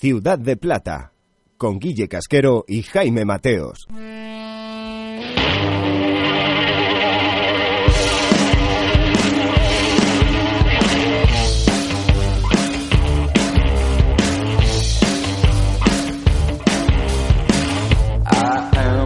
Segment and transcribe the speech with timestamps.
[0.00, 1.12] Ciudad de Plata,
[1.58, 3.86] con Guille Casquero y Jaime Mateos.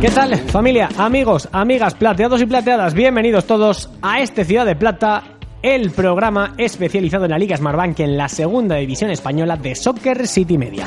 [0.00, 2.92] ¿Qué tal, familia, amigos, amigas, plateados y plateadas?
[2.92, 5.33] Bienvenidos todos a este Ciudad de Plata,
[5.64, 10.58] el programa especializado en la Liga Smartbank en la segunda división española de Soccer City
[10.58, 10.86] Media.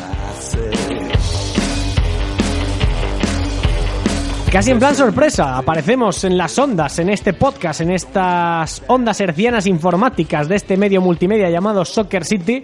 [4.51, 9.65] Casi en plan sorpresa, aparecemos en las ondas, en este podcast, en estas ondas hercianas
[9.65, 12.63] informáticas de este medio multimedia llamado Soccer City,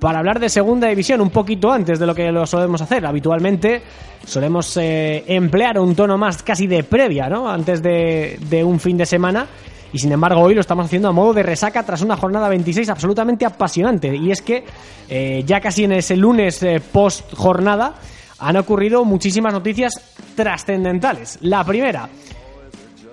[0.00, 3.06] para hablar de segunda división un poquito antes de lo que lo solemos hacer.
[3.06, 3.82] Habitualmente
[4.26, 7.48] solemos eh, emplear un tono más casi de previa, ¿no?
[7.48, 9.46] Antes de, de un fin de semana.
[9.92, 12.88] Y sin embargo hoy lo estamos haciendo a modo de resaca tras una jornada 26
[12.88, 14.14] absolutamente apasionante.
[14.14, 14.64] Y es que
[15.08, 17.94] eh, ya casi en ese lunes eh, post jornada
[18.38, 19.92] han ocurrido muchísimas noticias
[20.34, 21.38] trascendentales.
[21.42, 22.08] La primera,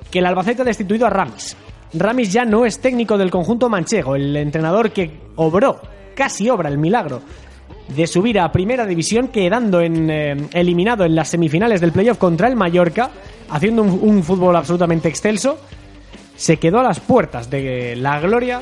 [0.09, 1.56] que el Albacete ha destituido a Ramis.
[1.94, 5.82] Ramis ya no es técnico del conjunto manchego, el entrenador que obró
[6.16, 7.22] casi obra el milagro
[7.95, 12.48] de subir a primera división, quedando en, eh, eliminado en las semifinales del playoff contra
[12.48, 13.09] el Mallorca,
[13.50, 15.58] haciendo un, un, fútbol absolutamente excelso,
[16.40, 18.62] se quedó a las puertas de la gloria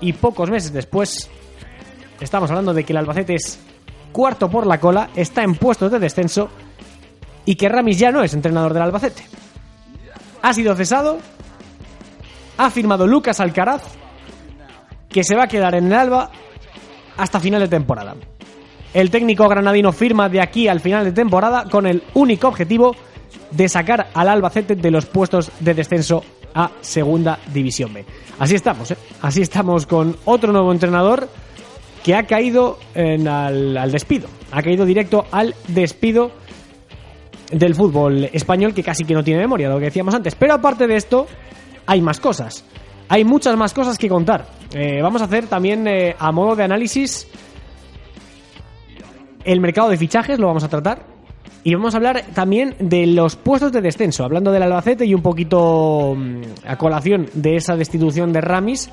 [0.00, 1.30] y pocos meses después
[2.20, 3.60] estamos hablando de que el Albacete es
[4.10, 6.48] cuarto por la cola, está en puestos de descenso
[7.44, 9.22] y que Ramis ya no es entrenador del Albacete.
[10.42, 11.18] Ha sido cesado,
[12.58, 13.82] ha firmado Lucas Alcaraz,
[15.08, 16.32] que se va a quedar en el Alba
[17.16, 18.16] hasta final de temporada.
[18.92, 22.96] El técnico granadino firma de aquí al final de temporada con el único objetivo
[23.52, 26.24] de sacar al Albacete de los puestos de descenso
[26.56, 28.04] a Segunda División B.
[28.38, 28.96] Así estamos, ¿eh?
[29.22, 31.28] así estamos con otro nuevo entrenador
[32.02, 36.32] que ha caído al despido, ha caído directo al despido
[37.52, 40.34] del fútbol español que casi que no tiene memoria, lo que decíamos antes.
[40.34, 41.26] Pero aparte de esto,
[41.86, 42.64] hay más cosas.
[43.08, 44.46] Hay muchas más cosas que contar.
[44.72, 47.28] Eh, vamos a hacer también eh, a modo de análisis
[49.44, 51.15] el mercado de fichajes, lo vamos a tratar.
[51.66, 55.20] Y vamos a hablar también de los puestos de descenso, hablando del Albacete y un
[55.20, 58.88] poquito mmm, a colación de esa destitución de Ramis.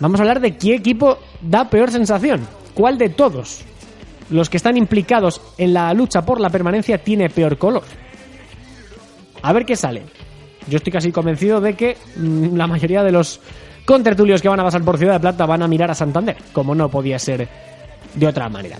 [0.00, 2.40] Vamos a hablar de qué equipo da peor sensación.
[2.74, 3.60] ¿Cuál de todos
[4.28, 7.84] los que están implicados en la lucha por la permanencia tiene peor color?
[9.42, 10.02] A ver qué sale.
[10.68, 13.40] Yo estoy casi convencido de que mmm, la mayoría de los
[13.84, 16.74] contertulios que van a pasar por Ciudad de Plata van a mirar a Santander, como
[16.74, 17.48] no podía ser
[18.16, 18.78] de otra manera.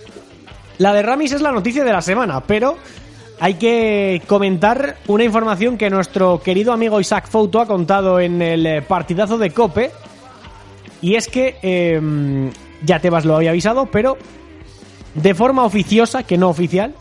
[0.78, 2.76] La de Ramis es la noticia de la semana, pero
[3.40, 8.82] hay que comentar una información que nuestro querido amigo Isaac Fouto ha contado en el
[8.84, 9.90] partidazo de Cope.
[11.00, 12.50] Y es que eh,
[12.84, 14.16] ya Tebas lo había avisado, pero
[15.14, 16.94] de forma oficiosa, que no oficial.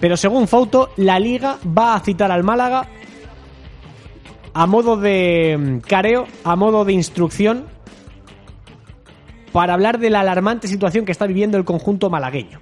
[0.00, 2.88] Pero según Fouto, la liga va a citar al Málaga
[4.54, 7.66] a modo de careo, a modo de instrucción,
[9.52, 12.60] para hablar de la alarmante situación que está viviendo el conjunto malagueño.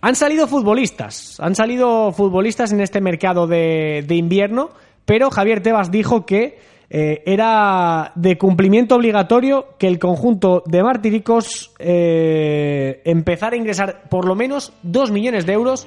[0.00, 4.70] Han salido futbolistas, han salido futbolistas en este mercado de, invierno,
[5.06, 6.58] pero Javier Tebas dijo que
[6.90, 14.26] eh, era de cumplimiento obligatorio que el conjunto de Martiricos eh, empezara a ingresar por
[14.26, 15.86] lo menos 2 millones de euros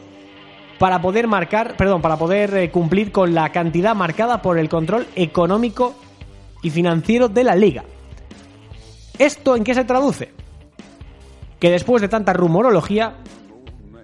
[0.80, 5.06] para poder marcar, perdón, para poder eh, cumplir con la cantidad marcada por el control
[5.16, 5.94] económico
[6.64, 7.84] y financiero de la liga.
[9.20, 10.32] ¿Esto en qué se traduce?
[11.60, 13.16] Que después de tanta rumorología,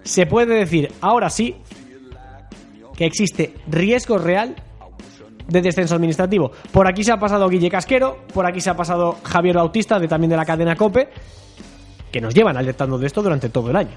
[0.02, 1.56] se puede decir ahora sí
[2.96, 4.54] que existe riesgo real
[5.48, 6.52] de descenso administrativo.
[6.72, 10.08] Por aquí se ha pasado Guille Casquero, por aquí se ha pasado Javier Bautista, de,
[10.08, 11.08] también de la cadena Cope,
[12.10, 13.96] que nos llevan alertando de esto durante todo el año.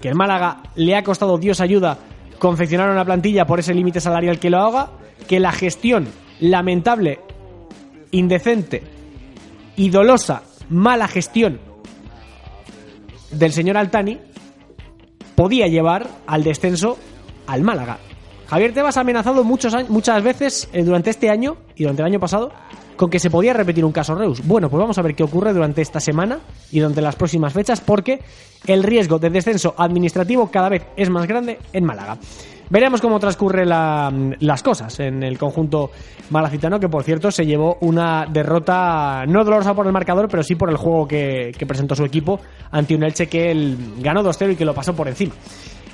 [0.00, 1.98] Que el Málaga le ha costado Dios ayuda
[2.38, 4.90] confeccionar una plantilla por ese límite salarial que lo haga,
[5.28, 6.08] que la gestión
[6.40, 7.20] lamentable,
[8.10, 8.82] indecente
[9.76, 11.60] y dolosa mala gestión
[13.30, 14.18] del señor Altani
[15.34, 16.98] podía llevar al descenso
[17.46, 17.98] al Málaga.
[18.46, 22.20] Javier Tebas ha amenazado muchos, muchas veces eh, durante este año y durante el año
[22.20, 22.52] pasado
[22.96, 24.46] con que se podía repetir un caso Reus.
[24.46, 26.38] Bueno, pues vamos a ver qué ocurre durante esta semana
[26.70, 28.20] y durante las próximas fechas porque
[28.66, 32.18] el riesgo de descenso administrativo cada vez es más grande en Málaga.
[32.72, 34.10] Veremos cómo transcurren la,
[34.40, 35.90] las cosas en el conjunto
[36.30, 40.54] malacitano, que por cierto se llevó una derrota no dolorosa por el marcador, pero sí
[40.54, 42.40] por el juego que, que presentó su equipo
[42.70, 45.34] ante un Elche que él ganó 2-0 y que lo pasó por encima.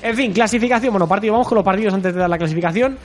[0.01, 2.97] En fin, clasificación, bueno, partido, vamos con los partidos antes de dar la clasificación.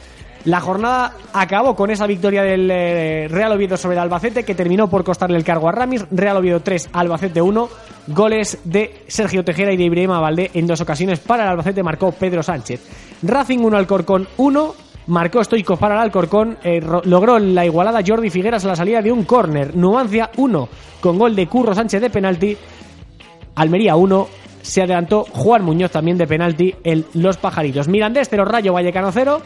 [0.45, 4.90] La jornada acabó con esa victoria del eh, Real Oviedo sobre el Albacete que terminó
[4.90, 6.06] por costarle el cargo a Ramis.
[6.12, 7.69] Real Oviedo 3, Albacete 1.
[8.07, 11.19] Goles de Sergio Tejera y de Ibrahim Valdé en dos ocasiones.
[11.19, 12.81] Para el Albacete marcó Pedro Sánchez.
[13.24, 14.75] Racing 1, Alcorcón 1.
[15.07, 16.57] Marcó Stoikov para el Alcorcón.
[16.63, 19.75] Eh, logró la igualada Jordi Figueras a la salida de un córner.
[19.75, 20.69] Nuancia 1
[21.04, 22.57] con gol de Curro Sánchez de penalti.
[23.56, 24.28] Almería 1,
[24.62, 27.89] se adelantó Juan Muñoz también de penalti en Los Pajaritos.
[27.89, 29.42] Mirandés 0, Rayo Vallecano 0.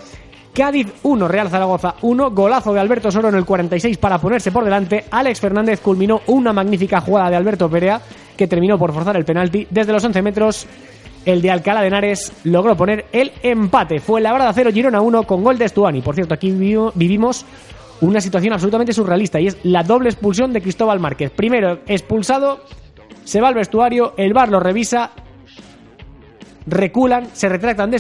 [0.58, 4.64] Cádiz 1, Real Zaragoza 1, golazo de Alberto Soro en el 46 para ponerse por
[4.64, 5.06] delante.
[5.12, 8.02] Alex Fernández culminó una magnífica jugada de Alberto Perea
[8.36, 9.68] que terminó por forzar el penalti.
[9.70, 10.66] Desde los 11 metros,
[11.26, 14.00] el de Alcalá de Henares logró poner el empate.
[14.00, 16.02] Fue la Labrada 0, Girona 1 con gol de Estuani.
[16.02, 17.46] Por cierto, aquí vivimos
[18.02, 21.30] una situación absolutamente surrealista y es la doble expulsión de Cristóbal Márquez.
[21.30, 22.62] Primero expulsado,
[23.26, 25.12] se va al vestuario, el bar lo revisa,
[26.66, 28.00] reculan, se retractan de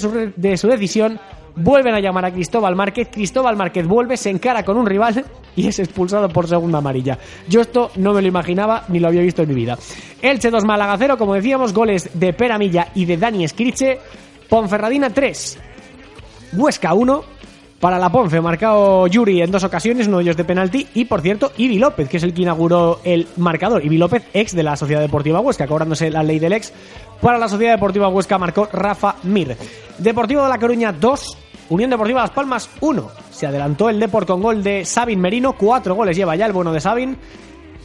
[0.58, 1.20] su decisión,
[1.58, 5.26] vuelven a llamar a Cristóbal Márquez, Cristóbal Márquez vuelve, se encara con un rival
[5.56, 7.18] y es expulsado por segunda amarilla.
[7.50, 9.78] Yo esto no me lo imaginaba ni lo había visto en mi vida.
[10.22, 14.00] Elche 2 Málaga 0, como decíamos, goles de Peramilla y de Dani Escriche,
[14.48, 15.60] Ponferradina 3,
[16.54, 17.38] Huesca 1,
[17.80, 21.22] para la Ponce, marcado Yuri en dos ocasiones, uno de ellos de penalti, y por
[21.22, 23.86] cierto, Ibi López, que es el que inauguró el marcador.
[23.86, 26.74] Ibi López, ex de la Sociedad Deportiva Huesca, cobrándose la ley del ex.
[27.22, 29.56] Para la Sociedad Deportiva Huesca marcó Rafa Mir.
[30.00, 31.38] Deportivo de La Coruña 2,
[31.70, 33.10] Unión Deportiva Las Palmas 1.
[33.32, 36.72] Se adelantó el Deport con gol de Sabin Merino, cuatro goles lleva ya el bueno
[36.72, 37.18] de Sabin.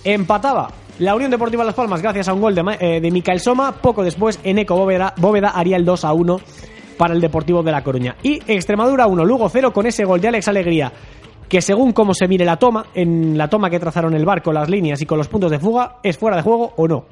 [0.05, 3.73] Empataba la Unión Deportiva Las Palmas gracias a un gol de, eh, de Micael Soma.
[3.73, 6.41] Poco después, Eneco Bóveda, Bóveda haría el 2 a 1
[6.97, 8.17] para el Deportivo de La Coruña.
[8.23, 10.93] Y Extremadura 1, Lugo 0 con ese gol de Alex Alegría
[11.49, 14.71] que según cómo se mire la toma, en la toma que trazaron el barco, las
[14.71, 17.05] líneas y con los puntos de fuga, es fuera de juego o no.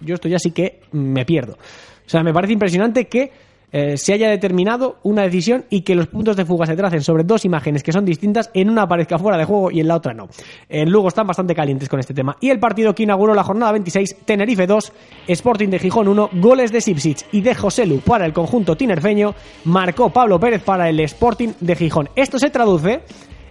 [0.00, 1.52] Yo esto ya sí que me pierdo.
[1.52, 3.30] O sea, me parece impresionante que
[3.76, 7.24] eh, se haya determinado una decisión y que los puntos de fuga se tracen sobre
[7.24, 10.14] dos imágenes que son distintas, en una aparezca fuera de juego y en la otra
[10.14, 10.28] no.
[10.68, 12.36] En Lugo están bastante calientes con este tema.
[12.40, 14.92] Y el partido que inauguró la jornada 26, Tenerife 2,
[15.26, 19.34] Sporting de Gijón 1, goles de Sipsich y de Joselu para el conjunto tinerfeño,
[19.64, 22.08] marcó Pablo Pérez para el Sporting de Gijón.
[22.14, 23.02] Esto se traduce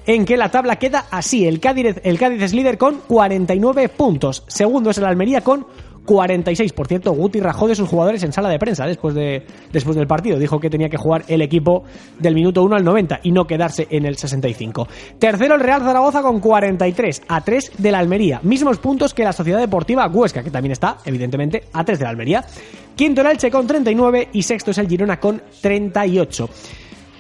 [0.06, 1.46] en que la tabla queda así.
[1.46, 4.46] El Cádiz, el Cádiz es líder con 49 puntos.
[4.48, 5.66] Segundo es el Almería con
[6.06, 6.74] 46.
[6.74, 10.08] Por cierto, Guti rajó de sus jugadores en sala de prensa después, de, después del
[10.08, 10.38] partido.
[10.38, 11.84] Dijo que tenía que jugar el equipo
[12.20, 14.88] del minuto 1 al 90 y no quedarse en el 65.
[15.20, 18.40] Tercero el Real Zaragoza con 43 a 3 de la Almería.
[18.44, 22.12] Mismos puntos que la Sociedad Deportiva Huesca, que también está, evidentemente, a 3 de la
[22.12, 22.46] Almería.
[22.96, 26.50] Quinto el Elche con 39 y sexto es el Girona con 38.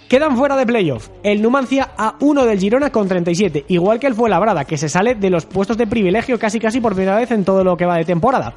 [0.07, 4.13] Quedan fuera de playoff el Numancia a 1 del Girona con 37, igual que el
[4.13, 7.45] Fuenlabrada, que se sale de los puestos de privilegio casi casi por primera vez en
[7.45, 8.53] todo lo que va de temporada.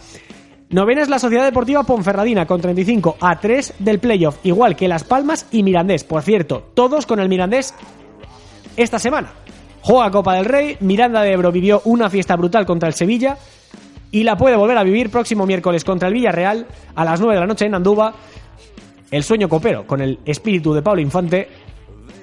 [0.69, 5.05] Novena es la Sociedad Deportiva Ponferradina con 35 a 3 del playoff, igual que Las
[5.05, 6.03] Palmas y Mirandés.
[6.03, 7.73] Por cierto, todos con el Mirandés
[8.77, 9.33] esta semana.
[9.83, 13.39] Juega Copa del Rey, Miranda de Ebro vivió una fiesta brutal contra el Sevilla
[14.11, 16.67] y la puede volver a vivir próximo miércoles contra el Villarreal
[16.97, 18.15] a las 9 de la noche en Andúba
[19.11, 21.49] el sueño copero con el espíritu de Pablo Infante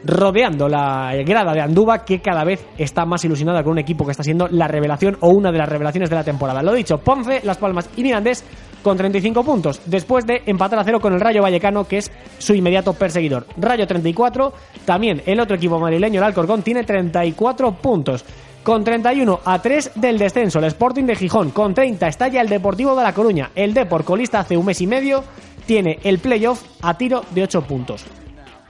[0.05, 4.11] rodeando la grada de Andúba que cada vez está más ilusionada con un equipo que
[4.11, 6.61] está siendo la revelación o una de las revelaciones de la temporada.
[6.61, 8.43] Lo dicho, Ponce, Las Palmas y Mirandés
[8.81, 12.53] con 35 puntos, después de empatar a cero con el Rayo Vallecano, que es su
[12.53, 13.47] inmediato perseguidor.
[13.55, 14.51] Rayo 34,
[14.83, 18.25] también el otro equipo madrileño, el Alcorcón, tiene 34 puntos.
[18.61, 21.51] Con 31 a 3 del descenso, el Sporting de Gijón.
[21.51, 23.51] Con 30 está ya el Deportivo de La Coruña.
[23.55, 25.23] El Depor, colista hace un mes y medio,
[25.65, 28.05] tiene el playoff a tiro de 8 puntos.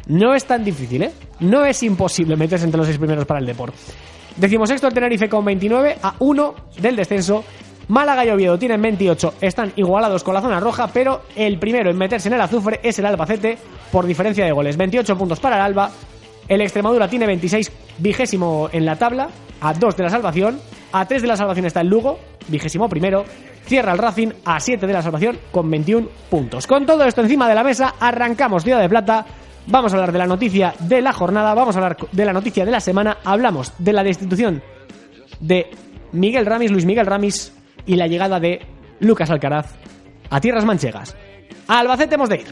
[0.08, 1.12] No es tan difícil, ¿eh?
[1.40, 3.74] No es imposible meterse entre los 6 primeros para el Deport.
[4.36, 7.44] Decimos esto el Tenerife con 29 a 1 del descenso.
[7.88, 11.98] Málaga y Oviedo tienen 28, están igualados con la zona roja, pero el primero en
[11.98, 13.58] meterse en el azufre es el Albacete
[13.92, 14.78] por diferencia de goles.
[14.78, 15.92] 28 puntos para el Alba.
[16.48, 19.30] El Extremadura tiene 26, vigésimo en la tabla,
[19.62, 20.60] a 2 de la salvación.
[20.94, 23.26] A 3 de la salvación está el Lugo, vigésimo primero.
[23.66, 26.68] Cierra el Racing a 7 de la salvación con 21 puntos.
[26.68, 29.26] Con todo esto encima de la mesa, arrancamos Ciudad de Plata.
[29.68, 32.66] Vamos a hablar de la noticia de la jornada, vamos a hablar de la noticia
[32.66, 34.62] de la semana, hablamos de la destitución
[35.40, 35.72] de
[36.12, 37.54] Miguel Ramis, Luis Miguel Ramis
[37.86, 38.60] y la llegada de
[39.00, 39.74] Lucas Alcaraz
[40.30, 41.16] a tierras manchegas.
[41.68, 42.48] A Albacete hemos de ir.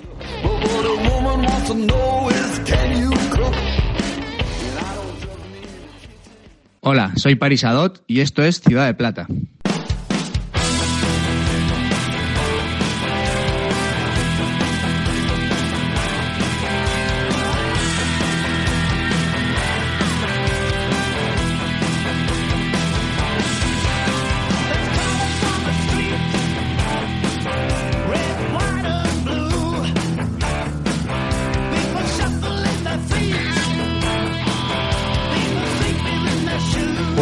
[6.82, 9.28] Hola, soy Paris Adot y esto es Ciudad de Plata.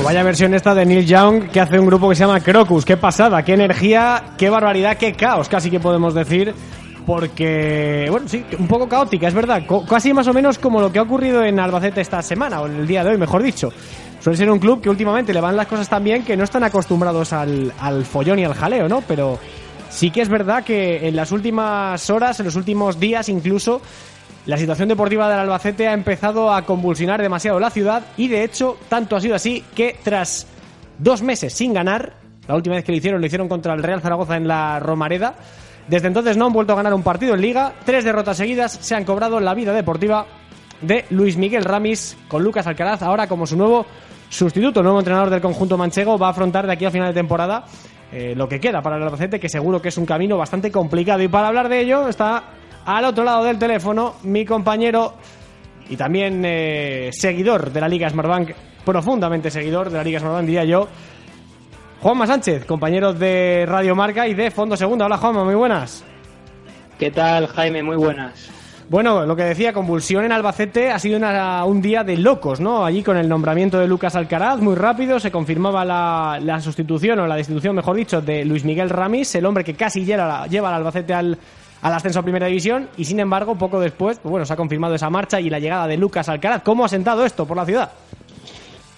[0.10, 2.84] Vaya versión esta de Neil Young que hace un grupo que se llama Crocus.
[2.84, 6.52] Qué pasada, qué energía, qué barbaridad, qué caos, casi que podemos decir.
[7.06, 9.62] Porque, bueno, sí, un poco caótica, es verdad.
[9.88, 12.78] casi más o menos como lo que ha ocurrido en Albacete esta semana, o en
[12.78, 13.72] el día de hoy, mejor dicho.
[14.20, 16.64] Suele ser un club que últimamente le van las cosas tan bien que no están
[16.64, 19.04] acostumbrados al, al follón y al jaleo, ¿no?
[19.08, 19.38] Pero
[19.90, 23.80] sí que es verdad que en las últimas horas, en los últimos días incluso,
[24.50, 28.78] la situación deportiva del Albacete ha empezado a convulsionar demasiado la ciudad y de hecho
[28.90, 30.48] tanto ha sido así que tras
[30.98, 32.14] dos meses sin ganar,
[32.48, 35.36] la última vez que lo hicieron lo hicieron contra el Real Zaragoza en la Romareda,
[35.88, 38.96] desde entonces no han vuelto a ganar un partido en liga, tres derrotas seguidas se
[38.96, 40.26] han cobrado la vida deportiva
[40.82, 43.86] de Luis Miguel Ramis con Lucas Alcaraz ahora como su nuevo
[44.30, 47.66] sustituto, nuevo entrenador del conjunto manchego, va a afrontar de aquí a final de temporada
[48.12, 51.22] eh, lo que queda para el Albacete, que seguro que es un camino bastante complicado.
[51.22, 52.44] Y para hablar de ello está
[52.86, 55.14] al otro lado del teléfono mi compañero
[55.90, 58.52] y también eh, seguidor de la Liga Smartbank,
[58.86, 60.88] profundamente seguidor de la Liga Smartbank, diría yo,
[62.02, 65.06] Juanma Sánchez, compañero de Radio Marca y de Fondo Segunda.
[65.06, 66.04] Hola Juanma, muy buenas.
[66.98, 67.84] ¿Qué tal Jaime?
[67.84, 68.50] Muy buenas.
[68.90, 71.20] Bueno, lo que decía, convulsión en Albacete ha sido
[71.68, 72.84] un día de locos, ¿no?
[72.84, 77.36] Allí con el nombramiento de Lucas Alcaraz, muy rápido, se confirmaba la, sustitución o la
[77.36, 81.14] destitución, mejor dicho, de Luis Miguel Ramis, el hombre que casi lleva, lleva al Albacete
[81.14, 81.38] al,
[81.82, 84.96] al ascenso a Primera División y sin embargo poco después, pues bueno, se ha confirmado
[84.96, 86.64] esa marcha y la llegada de Lucas Alcaraz.
[86.64, 87.92] ¿Cómo ha sentado esto por la ciudad?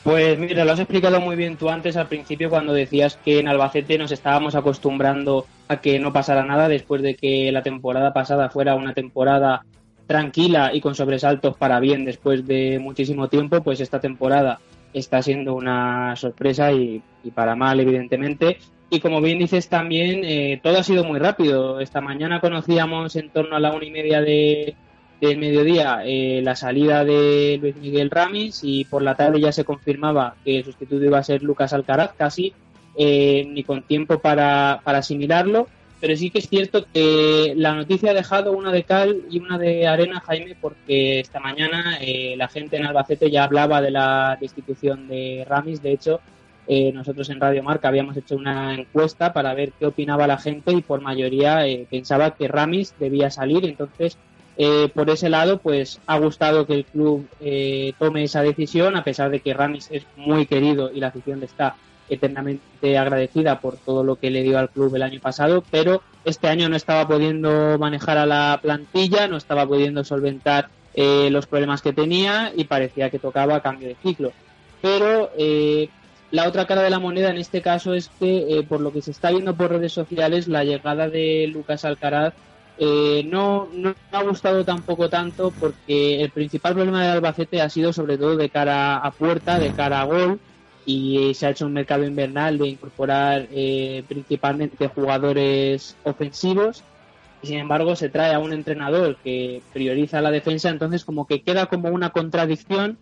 [0.03, 3.47] Pues mira, lo has explicado muy bien tú antes al principio cuando decías que en
[3.47, 8.49] Albacete nos estábamos acostumbrando a que no pasara nada después de que la temporada pasada
[8.49, 9.63] fuera una temporada
[10.07, 14.59] tranquila y con sobresaltos para bien después de muchísimo tiempo, pues esta temporada
[14.91, 18.57] está siendo una sorpresa y, y para mal evidentemente
[18.93, 21.79] y como bien dices también, eh, todo ha sido muy rápido.
[21.79, 24.75] Esta mañana conocíamos en torno a la una y media de,
[25.21, 29.63] del mediodía eh, la salida de Luis Miguel Ramis y por la tarde ya se
[29.63, 32.53] confirmaba que el sustituto iba a ser Lucas Alcaraz, casi
[32.97, 35.69] eh, ni con tiempo para, para asimilarlo.
[36.01, 39.57] Pero sí que es cierto que la noticia ha dejado una de cal y una
[39.57, 41.97] de arena, Jaime, porque esta mañana
[42.35, 45.81] la gente en Albacete ya hablaba de la destitución de Ramis.
[45.83, 46.19] De hecho,
[46.73, 50.71] eh, nosotros en Radio Marca habíamos hecho una encuesta para ver qué opinaba la gente
[50.71, 53.65] y por mayoría eh, pensaba que Ramis debía salir.
[53.65, 54.17] Entonces,
[54.55, 57.27] eh, por ese lado, pues ha gustado que el club
[57.99, 61.47] tome esa decisión, a pesar de que Ramis es muy querido y la afición le
[61.47, 61.75] está
[62.07, 66.47] eternamente agradecida por todo lo que le dio al club el año pasado, pero este
[66.47, 71.91] año no estaba pudiendo manejar a la plantilla, no estaba pudiendo solventar los problemas que
[71.91, 74.31] tenía y parecía que tocaba cambio de ciclo.
[74.81, 75.31] Pero
[76.31, 79.01] la otra cara de la moneda en este caso es que, eh, por lo que
[79.01, 82.33] se está viendo por redes sociales, la llegada de Lucas Alcaraz
[82.77, 87.91] eh, no, no ha gustado tampoco tanto porque el principal problema de Albacete ha sido
[87.93, 90.39] sobre todo de cara a puerta, de cara a gol
[90.85, 96.83] y se ha hecho un mercado invernal de incorporar eh, principalmente jugadores ofensivos.
[97.41, 101.41] Y sin embargo se trae a un entrenador que prioriza la defensa entonces como que
[101.43, 102.99] queda como una contradicción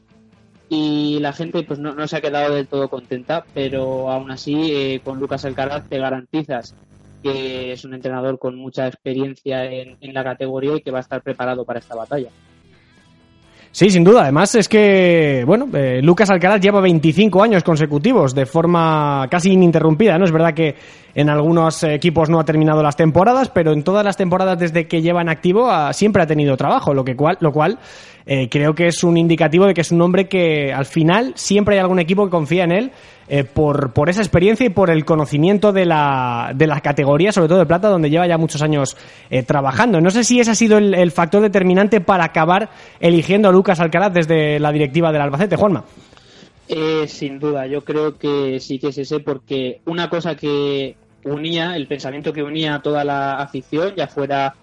[0.69, 5.01] y la gente pues no, se ha quedado del todo contenta, pero aún así eh,
[5.03, 6.75] con Lucas Alcaraz te garantizas
[7.23, 11.21] que es un entrenador con mucha experiencia en, la categoría y que va a estar
[11.21, 12.29] preparado para esta batalla.
[13.71, 14.23] Sí, sin duda.
[14.23, 20.17] Además es que, bueno, eh, Lucas Alcaraz lleva 25 años consecutivos de forma casi ininterrumpida,
[20.17, 20.25] ¿no?
[20.25, 20.75] Es verdad que
[21.13, 25.01] en algunos equipos no ha terminado las temporadas, pero en todas las temporadas desde que
[25.01, 27.77] lleva en activo ah, siempre ha tenido trabajo, lo, que cual, lo cual
[28.31, 31.74] eh, creo que es un indicativo de que es un hombre que al final siempre
[31.74, 32.91] hay algún equipo que confía en él
[33.27, 37.48] eh, por, por esa experiencia y por el conocimiento de la, de la categoría, sobre
[37.48, 38.95] todo de plata, donde lleva ya muchos años
[39.31, 40.00] eh, trabajando.
[40.00, 42.69] No sé si ese ha sido el, factor determinante para acabar
[43.00, 45.86] eligiendo a Lucas Alcaraz desde la directiva del Albacete, Juanma.
[47.07, 51.88] sin duda, yo creo que sí que es ese, porque una cosa que unía, el
[51.88, 54.53] pensamiento que unía a toda la afición, ya fuera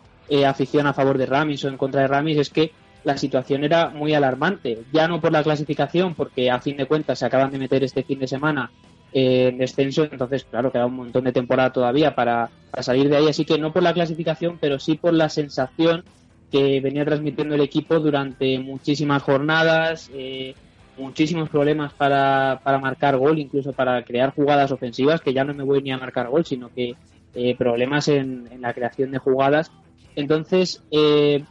[0.46, 2.70] afición a favor de Ramis o en contra de Ramis, es que
[3.06, 4.82] la situación era muy alarmante.
[4.92, 8.02] Ya no por la clasificación, porque a fin de cuentas se acaban de meter este
[8.02, 8.72] fin de semana
[9.12, 13.28] en descenso, entonces, claro, queda un montón de temporada todavía para, salir de ahí.
[13.28, 16.02] Así que no por la clasificación, pero sí por la sensación
[16.50, 20.56] que venía transmitiendo el equipo durante muchísimas jornadas, eh,
[20.98, 25.62] muchísimos problemas para, para marcar gol, incluso para crear jugadas ofensivas, que ya no me
[25.62, 26.96] voy ni a marcar gol, sino que
[27.34, 29.70] eh, problemas en, en, la creación de jugadas.
[30.16, 31.44] Entonces, eh,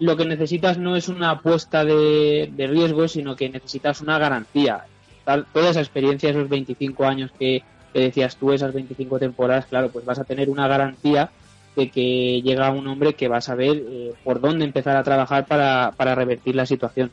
[0.00, 4.84] lo que necesitas no es una apuesta de, riesgo, sino que necesitas una garantía.
[5.24, 7.62] toda esa experiencia, esos 25 años que,
[7.94, 11.30] decías tú, esas 25 temporadas, claro, pues vas a tener una garantía
[11.76, 15.46] de que llega un hombre que va a saber eh, por dónde empezar a trabajar
[15.46, 17.10] para revertir la situación.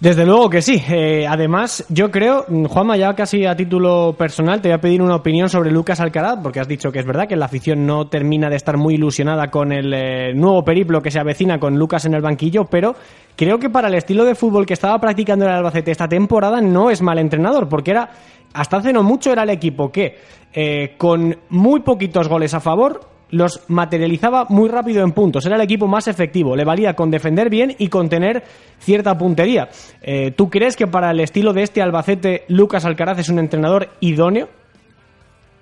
[0.00, 0.80] Desde luego que sí.
[0.88, 5.16] Eh, además, yo creo, Juanma, ya casi a título personal, te voy a pedir una
[5.16, 8.48] opinión sobre Lucas Alcaraz, porque has dicho que es verdad que la afición no termina
[8.48, 12.14] de estar muy ilusionada con el eh, nuevo periplo que se avecina con Lucas en
[12.14, 12.94] el banquillo, pero
[13.34, 16.90] creo que para el estilo de fútbol que estaba practicando el Albacete esta temporada no
[16.90, 18.08] es mal entrenador, porque era,
[18.54, 20.16] hasta hace no mucho era el equipo que,
[20.52, 25.44] eh, con muy poquitos goles a favor, los materializaba muy rápido en puntos.
[25.46, 26.56] Era el equipo más efectivo.
[26.56, 28.44] Le valía con defender bien y con tener
[28.78, 29.68] cierta puntería.
[30.02, 33.88] Eh, ¿Tú crees que para el estilo de este Albacete, Lucas Alcaraz es un entrenador
[34.00, 34.48] idóneo?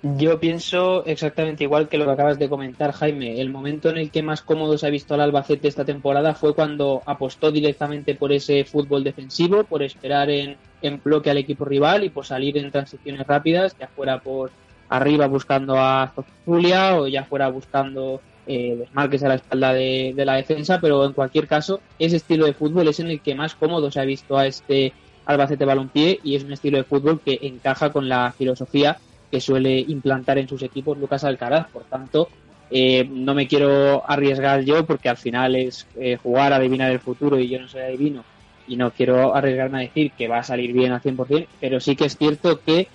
[0.03, 3.41] Yo pienso exactamente igual que lo que acabas de comentar, Jaime.
[3.41, 6.53] El momento en el que más cómodo se ha visto al Albacete esta temporada fue
[6.53, 12.03] cuando apostó directamente por ese fútbol defensivo, por esperar en, en bloque al equipo rival
[12.03, 14.51] y por salir en transiciones rápidas, ya fuera por
[14.89, 16.13] arriba buscando a
[16.45, 21.13] Julia o ya fuera buscando eh, desmarques a la espalda de, la defensa, pero en
[21.13, 24.37] cualquier caso, ese estilo de fútbol es en el que más cómodo se ha visto
[24.37, 24.93] a este
[25.25, 28.97] Albacete Balompié y es un estilo de fútbol que encaja con la filosofía
[29.29, 31.67] que suele implantar en sus equipos Lucas Alcaraz.
[31.67, 32.29] Por tanto,
[32.71, 36.99] eh, no me quiero arriesgar yo porque al final es eh, jugar a adivinar el
[36.99, 38.23] futuro y yo no soy adivino
[38.67, 41.95] y no quiero arriesgarme a decir que va a salir bien al 100%, pero sí
[41.95, 42.87] que es cierto que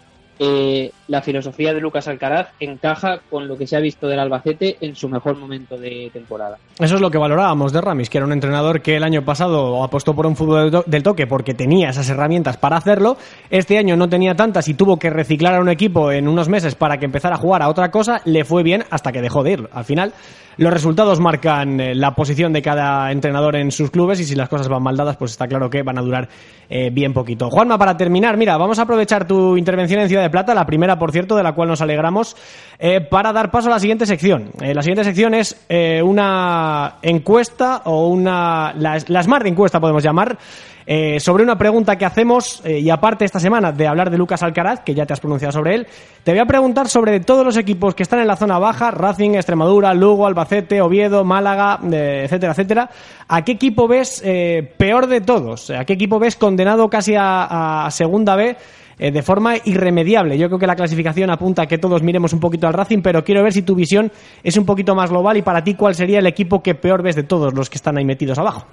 [0.45, 4.77] eh, la filosofía de Lucas Alcaraz encaja con lo que se ha visto del Albacete
[4.81, 6.59] en su mejor momento de temporada.
[6.81, 9.85] Eso es lo que valorábamos de Ramis, que era un entrenador que el año pasado
[9.85, 13.17] apostó por un fútbol del toque porque tenía esas herramientas para hacerlo.
[13.51, 16.75] Este año no tenía tantas y tuvo que reciclar a un equipo en unos meses
[16.75, 18.21] para que empezara a jugar a otra cosa.
[18.25, 19.69] Le fue bien hasta que dejó de ir.
[19.73, 20.13] Al final,
[20.59, 24.49] los resultados marcan eh, la posición de cada entrenador en sus clubes y si las
[24.49, 26.29] cosas van mal dadas, pues está claro que van a durar
[26.69, 27.49] eh, bien poquito.
[27.49, 30.99] Juanma, para terminar, mira, vamos a aprovechar tu intervención en Ciudad de Plata, la primera,
[30.99, 32.37] por cierto, de la cual nos alegramos,
[32.81, 34.51] eh, para dar paso a la siguiente sección.
[34.61, 35.57] Eh, la siguiente sección es
[36.03, 38.73] una encuesta o una.
[38.77, 40.37] La, la Smart encuesta, podemos llamar.
[40.87, 44.43] Eh, sobre una pregunta que hacemos, eh, y aparte esta semana de hablar de Lucas
[44.43, 45.87] Alcaraz, que ya te has pronunciado sobre él,
[46.25, 49.35] te voy a preguntar sobre todos los equipos que están en la zona baja, Racing,
[49.35, 52.91] Extremadura, Lugo, Albacete, Oviedo, Málaga, eh, etcétera, etcétera.
[53.29, 54.23] ¿A qué equipo ves
[54.77, 55.71] peor de todos?
[55.71, 58.57] ¿A qué equipo ves condenado casi a, a segunda B?
[59.11, 60.39] De forma irremediable.
[60.39, 63.25] Yo creo que la clasificación apunta a que todos miremos un poquito al Racing, pero
[63.25, 64.13] quiero ver si tu visión
[64.43, 67.17] es un poquito más global y para ti cuál sería el equipo que peor ves
[67.17, 68.67] de todos los que están ahí metidos abajo.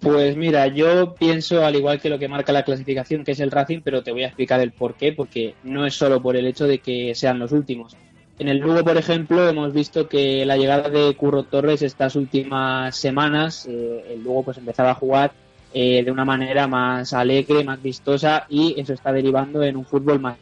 [0.00, 3.50] Pues mira, yo pienso al igual que lo que marca la clasificación, que es el
[3.50, 6.46] Racing, pero te voy a explicar el por qué, porque no es solo por el
[6.46, 7.96] hecho de que sean los últimos.
[8.38, 12.96] En el Lugo, por ejemplo, hemos visto que la llegada de Curro Torres estas últimas
[12.96, 15.32] semanas, eh, el Lugo pues empezaba a jugar
[15.74, 20.20] eh, de una manera más alegre, más vistosa y eso está derivando en un fútbol
[20.20, 20.38] más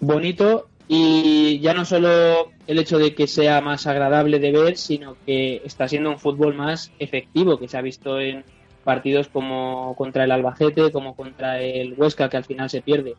[0.00, 5.16] bonito y ya no solo el hecho de que sea más agradable de ver, sino
[5.24, 8.44] que está siendo un fútbol más efectivo, que se ha visto en
[8.82, 13.14] partidos como contra el Albacete, como contra el Huesca, que al final se pierde,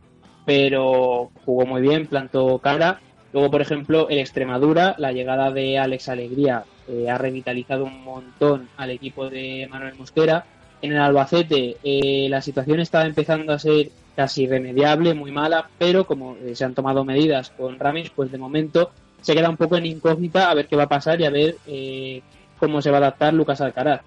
[0.46, 3.00] pero jugó muy bien, plantó cara.
[3.32, 8.68] Luego, por ejemplo, el Extremadura, la llegada de Alex Alegría eh, ha revitalizado un montón
[8.76, 10.46] al equipo de Manuel Mosquera.
[10.82, 16.06] En el Albacete eh, la situación estaba empezando a ser casi irremediable, muy mala, pero
[16.06, 18.92] como eh, se han tomado medidas con Ramis, pues de momento
[19.22, 21.56] se queda un poco en incógnita a ver qué va a pasar y a ver
[22.58, 24.02] cómo se va a adaptar Lucas Alcaraz.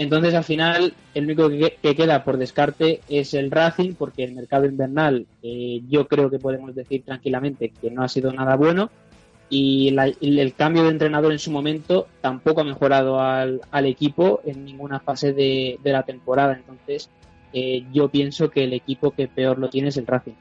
[0.00, 4.64] Entonces, al final, el único que, queda por descarte es el Racing, porque el mercado
[4.64, 8.90] invernal eh, yo creo que podemos decir tranquilamente que no ha sido nada bueno
[9.50, 15.00] y el cambio de entrenador en su momento tampoco ha mejorado al, equipo en ninguna
[15.00, 16.54] fase de, la temporada.
[16.54, 17.10] Entonces,
[17.52, 20.34] eh, yo pienso que el equipo que peor lo tiene es el Racing.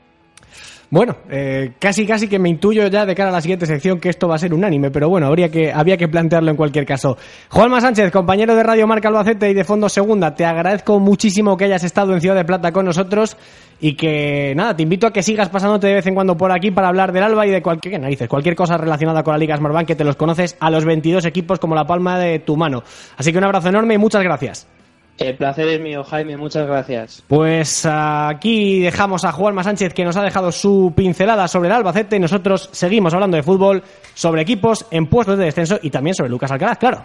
[0.91, 4.09] Bueno, eh, casi casi que me intuyo ya de cara a la siguiente sección que
[4.09, 7.15] esto va a ser unánime, pero bueno, habría que, había que plantearlo en cualquier caso.
[7.49, 11.65] Juanma Sánchez, compañero de Radio Marca Albacete y de Fondo Segunda, te agradezco muchísimo que
[11.65, 13.37] hayas estado en Ciudad de Plata con nosotros
[13.79, 16.71] y que nada, te invito a que sigas pasándote de vez en cuando por aquí
[16.71, 19.85] para hablar del Alba y de cualquier narices, cualquier cosa relacionada con la Liga Smartbank
[19.87, 22.83] que te los conoces a los 22 equipos como la palma de tu mano.
[23.15, 24.78] Así que un abrazo enorme y muchas gracias.
[25.19, 27.23] El placer es mío, Jaime, muchas gracias.
[27.27, 32.15] Pues aquí dejamos a Juanma Sánchez que nos ha dejado su pincelada sobre el Albacete
[32.15, 36.29] y nosotros seguimos hablando de fútbol, sobre equipos en puestos de descenso y también sobre
[36.29, 37.03] Lucas Alcaraz, claro.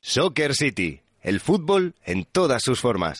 [0.00, 3.18] Soccer City, el fútbol en todas sus formas.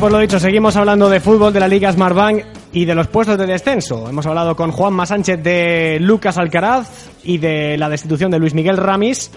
[0.00, 3.38] Bueno, lo dicho, seguimos hablando de fútbol, de la Liga Smartbank y de los puestos
[3.38, 4.08] de descenso.
[4.08, 8.76] Hemos hablado con Juanma Sánchez de Lucas Alcaraz y de la destitución de Luis Miguel
[8.76, 9.30] Ramis.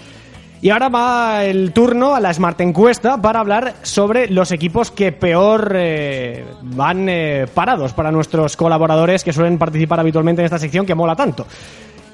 [0.60, 5.12] Y ahora va el turno a la Smart Encuesta para hablar sobre los equipos que
[5.12, 10.88] peor eh, van eh, parados para nuestros colaboradores que suelen participar habitualmente en esta sección
[10.88, 11.46] que mola tanto.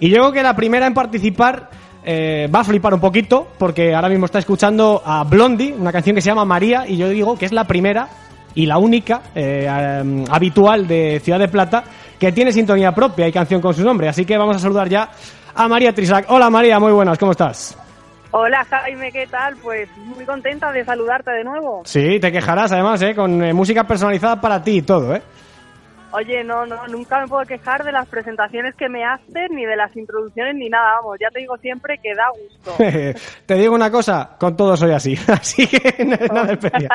[0.01, 1.69] Y yo creo que la primera en participar
[2.03, 6.13] eh, va a flipar un poquito porque ahora mismo está escuchando a Blondie, una canción
[6.13, 8.09] que se llama María, y yo digo que es la primera
[8.55, 9.67] y la única eh,
[10.29, 11.83] habitual de Ciudad de Plata
[12.19, 14.07] que tiene sintonía propia y canción con su nombre.
[14.07, 15.09] Así que vamos a saludar ya
[15.55, 16.25] a María Trisac.
[16.29, 17.77] Hola María, muy buenas, ¿cómo estás?
[18.31, 19.55] Hola Jaime, ¿qué tal?
[19.61, 21.83] Pues muy contenta de saludarte de nuevo.
[21.85, 23.13] Sí, te quejarás además, ¿eh?
[23.13, 25.21] Con eh, música personalizada para ti y todo, ¿eh?
[26.13, 29.75] Oye, no, no, nunca me puedo quejar de las presentaciones que me hacen, ni de
[29.75, 32.75] las introducciones, ni nada, vamos, ya te digo siempre que da gusto.
[33.45, 36.89] te digo una cosa, con todo soy así, así que no es nada especial.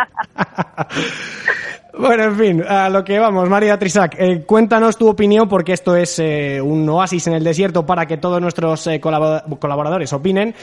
[1.99, 5.97] bueno, en fin, a lo que vamos, María Trisac, eh, cuéntanos tu opinión, porque esto
[5.97, 10.55] es eh, un oasis en el desierto para que todos nuestros eh, colabor colaboradores opinen.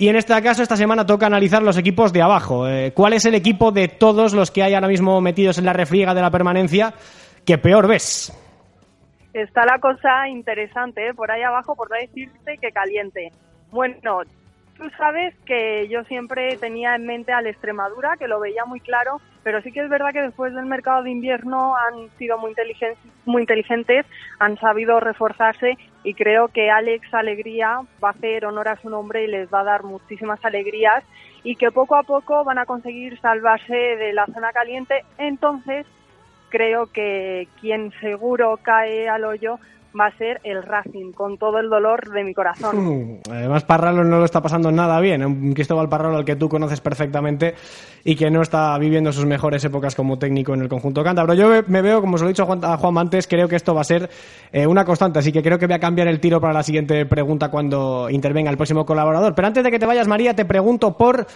[0.00, 2.66] Y en este caso, esta semana toca analizar los equipos de abajo.
[2.66, 5.74] Eh, ¿Cuál es el equipo de todos los que hay ahora mismo metidos en la
[5.74, 6.94] refriega de la permanencia
[7.44, 8.32] que peor ves?
[9.32, 11.14] Está la cosa interesante, ¿eh?
[11.14, 13.30] por ahí abajo, no decirte que caliente.
[13.70, 14.22] Bueno,
[14.76, 19.20] tú sabes que yo siempre tenía en mente al Extremadura, que lo veía muy claro,
[19.44, 22.98] pero sí que es verdad que después del mercado de invierno han sido muy inteligentes,
[23.24, 24.04] muy inteligentes
[24.38, 29.24] han sabido reforzarse y creo que Alex Alegría va a hacer honor a su nombre
[29.24, 31.04] y les va a dar muchísimas alegrías
[31.44, 35.04] y que poco a poco van a conseguir salvarse de la zona caliente.
[35.18, 35.86] Entonces,
[36.50, 39.58] creo que quien seguro cae al hoyo
[39.98, 43.20] va a ser el Racing, con todo el dolor de mi corazón.
[43.30, 45.24] Además, Parralo no lo está pasando nada bien.
[45.24, 47.54] Un Cristóbal Parralo al que tú conoces perfectamente
[48.04, 51.34] y que no está viviendo sus mejores épocas como técnico en el conjunto cántabro.
[51.34, 53.80] Yo me veo, como os lo he dicho a Juan, antes, creo que esto va
[53.80, 54.08] a ser
[54.52, 57.06] eh, una constante, así que creo que voy a cambiar el tiro para la siguiente
[57.06, 59.34] pregunta cuando intervenga el próximo colaborador.
[59.34, 61.26] Pero antes de que te vayas, María, te pregunto por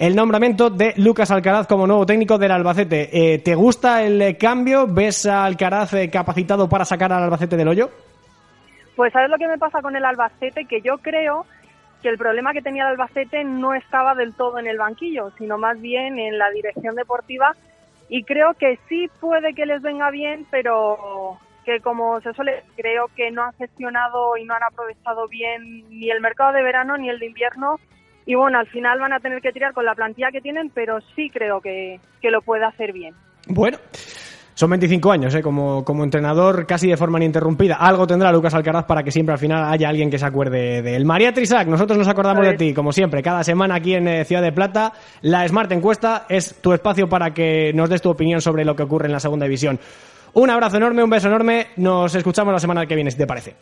[0.00, 3.10] el nombramiento de Lucas Alcaraz como nuevo técnico del Albacete.
[3.12, 4.86] Eh, ¿Te gusta el cambio?
[4.86, 7.90] ¿Ves a Alcaraz eh, capacitado para sacar al Albacete del hoyo?
[8.96, 11.44] Pues sabes lo que me pasa con el Albacete, que yo creo
[12.00, 15.58] que el problema que tenía el Albacete no estaba del todo en el banquillo, sino
[15.58, 17.54] más bien en la dirección deportiva
[18.08, 23.08] y creo que sí puede que les venga bien, pero que como se suele, creo
[23.14, 27.10] que no han gestionado y no han aprovechado bien ni el mercado de verano ni
[27.10, 27.78] el de invierno
[28.26, 31.00] y bueno, al final van a tener que tirar con la plantilla que tienen, pero
[31.14, 33.14] sí creo que, que lo puede hacer bien.
[33.48, 33.78] Bueno.
[34.60, 35.40] Son 25 años, ¿eh?
[35.40, 37.76] como, como entrenador casi de forma ininterrumpida.
[37.76, 40.96] Algo tendrá Lucas Alcaraz para que siempre al final haya alguien que se acuerde de
[40.96, 41.06] él.
[41.06, 44.42] María Trisac, nosotros nos acordamos de ti, como siempre, cada semana aquí en eh, Ciudad
[44.42, 44.92] de Plata.
[45.22, 48.82] La Smart Encuesta es tu espacio para que nos des tu opinión sobre lo que
[48.82, 49.80] ocurre en la segunda división.
[50.34, 51.68] Un abrazo enorme, un beso enorme.
[51.76, 53.56] Nos escuchamos la semana que viene, si te parece.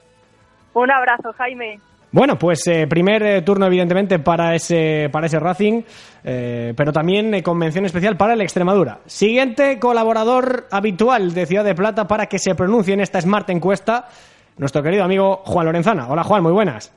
[0.75, 1.79] Un abrazo, Jaime.
[2.11, 5.83] Bueno, pues eh, primer eh, turno evidentemente para ese, para ese Racing,
[6.25, 9.01] eh, pero también eh, convención especial para el Extremadura.
[9.05, 14.09] Siguiente colaborador habitual de Ciudad de Plata para que se pronuncie en esta Smart encuesta,
[14.57, 16.09] nuestro querido amigo Juan Lorenzana.
[16.09, 16.95] Hola Juan, muy buenas.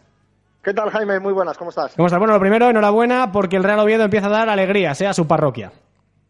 [0.63, 1.19] ¿Qué tal Jaime?
[1.19, 1.93] Muy buenas, ¿cómo estás?
[1.95, 2.19] ¿Cómo estás?
[2.19, 5.73] Bueno, lo primero, enhorabuena porque el Real Oviedo empieza a dar alegría, sea su parroquia.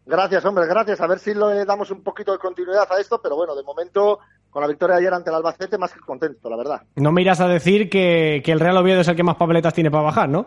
[0.08, 1.00] Gracias, hombre, gracias.
[1.02, 4.20] A ver si le damos un poquito de continuidad a esto, pero bueno, de momento
[4.52, 6.82] con la victoria de ayer ante el Albacete, más que contento, la verdad.
[6.98, 9.74] No me irás a decir que, que el Real Oviedo es el que más papeletas
[9.74, 10.46] tiene para bajar, ¿no?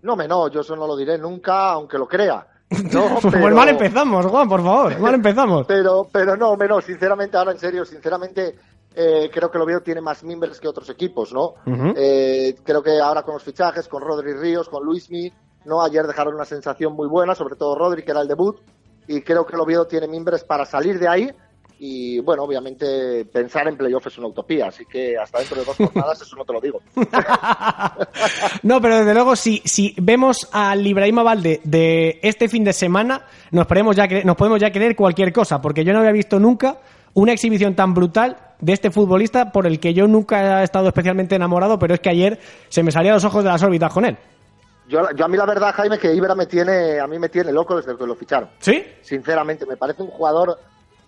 [0.00, 2.46] No, me no, yo eso no lo diré nunca, aunque lo crea.
[2.92, 3.40] No, pero...
[3.42, 5.66] pues mal empezamos, Juan, por favor, mal empezamos.
[5.66, 8.56] pero, pero no, menos, sinceramente, ahora en serio, sinceramente,
[8.94, 11.54] eh, creo que el Oviedo tiene más miembros que otros equipos, ¿no?
[11.66, 11.94] Uh -huh.
[11.94, 15.30] eh, creo que ahora con los fichajes, con Rodri Ríos, con Luismi,
[15.66, 15.82] ¿no?
[15.82, 18.56] Ayer dejaron una sensación muy buena, sobre todo Rodri, que era el debut,
[19.06, 21.30] y creo que el Oviedo tiene miembros para salir de ahí
[21.84, 25.76] y bueno, obviamente pensar en playoff es una utopía, así que hasta dentro de dos
[25.76, 26.80] jornadas eso no te lo digo.
[28.62, 33.26] no, pero desde luego si, si vemos al Ibrahima Valde de este fin de semana,
[33.50, 36.78] nos podemos, ya nos podemos ya creer cualquier cosa, porque yo no había visto nunca
[37.14, 41.34] una exhibición tan brutal de este futbolista por el que yo nunca he estado especialmente
[41.34, 44.16] enamorado, pero es que ayer se me salían los ojos de las órbitas con él.
[44.88, 47.50] Yo, yo, a mí la verdad, Jaime, que Ibra me tiene, a mí me tiene
[47.50, 48.50] loco desde que lo ficharon.
[48.60, 48.84] ¿Sí?
[49.00, 50.58] Sinceramente, me parece un jugador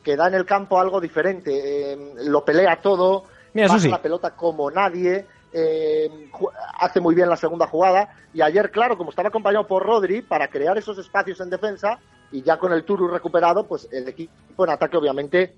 [0.05, 1.93] que da en el campo algo diferente.
[1.93, 3.89] Eh, lo pelea todo, Mira, pasa sí.
[3.89, 6.31] la pelota como nadie, eh,
[6.79, 8.15] hace muy bien la segunda jugada.
[8.33, 11.99] Y ayer, claro, como estaba acompañado por Rodri, para crear esos espacios en defensa,
[12.31, 15.55] y ya con el Turu recuperado, pues el equipo en ataque, obviamente,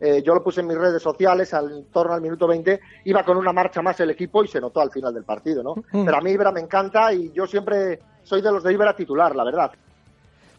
[0.00, 3.22] eh, yo lo puse en mis redes sociales, al en torno al minuto 20, iba
[3.22, 5.74] con una marcha más el equipo y se notó al final del partido, ¿no?
[5.92, 6.06] Mm.
[6.06, 9.36] Pero a mí Ibra me encanta y yo siempre soy de los de Ibra titular,
[9.36, 9.72] la verdad.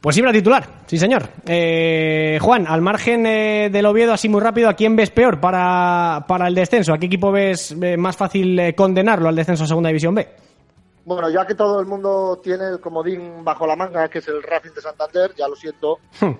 [0.01, 1.29] Pues Ibra titular, sí señor.
[1.45, 6.25] Eh, Juan, al margen eh, del Oviedo, así muy rápido, ¿a quién ves peor para,
[6.27, 6.91] para el descenso?
[6.91, 10.27] ¿A qué equipo ves eh, más fácil eh, condenarlo al descenso a Segunda División B?
[11.05, 14.41] Bueno, ya que todo el mundo tiene el comodín bajo la manga, que es el
[14.41, 16.31] Racing de Santander, ya lo siento Hmm.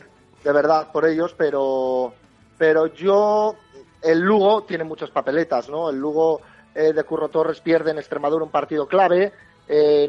[0.44, 2.14] de verdad por ellos, pero,
[2.58, 3.56] pero yo,
[4.02, 5.92] el Lugo tiene muchas papeletas, ¿no?
[5.92, 6.42] El Lugo
[6.74, 9.32] eh, de Curro Torres pierde en Extremadura un partido clave,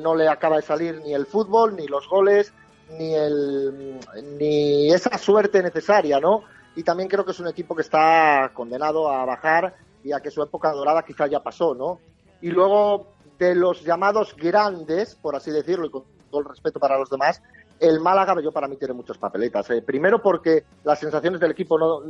[0.00, 2.52] no le acaba de salir ni el fútbol, ni los goles,
[2.98, 3.98] ni, el,
[4.38, 6.44] ni esa suerte necesaria, ¿no?
[6.74, 10.30] Y también creo que es un equipo que está condenado a bajar y a que
[10.30, 12.00] su época dorada quizá ya pasó, ¿no?
[12.40, 16.98] Y luego de los llamados grandes, por así decirlo, y con todo el respeto para
[16.98, 17.42] los demás,
[17.78, 19.68] el Málaga yo para mí tiene muchas papeletas.
[19.70, 22.00] Eh, primero porque las sensaciones del equipo no,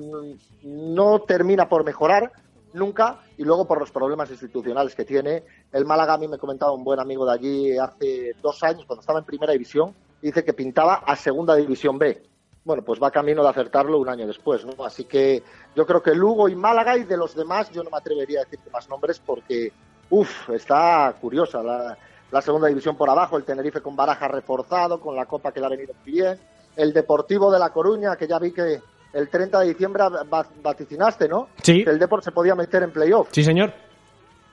[0.62, 2.30] no termina por mejorar
[2.74, 5.44] nunca y luego por los problemas institucionales que tiene.
[5.72, 9.00] El Málaga a mí me comentaba un buen amigo de allí hace dos años cuando
[9.00, 12.22] estaba en primera división, dice que pintaba a segunda división B.
[12.64, 14.84] Bueno, pues va camino de acertarlo un año después, ¿no?
[14.84, 15.42] Así que
[15.74, 18.44] yo creo que Lugo y Málaga y de los demás yo no me atrevería a
[18.44, 19.72] decirte más nombres porque,
[20.10, 21.98] uff, está curiosa la,
[22.30, 25.66] la segunda división por abajo, el Tenerife con baraja reforzado, con la copa que le
[25.66, 26.38] ha venido bien,
[26.76, 28.80] el Deportivo de La Coruña, que ya vi que
[29.12, 31.48] el 30 de diciembre va- vaticinaste, ¿no?
[31.62, 31.82] Sí.
[31.82, 33.28] Que el Deport se podía meter en playoff.
[33.32, 33.72] Sí, señor.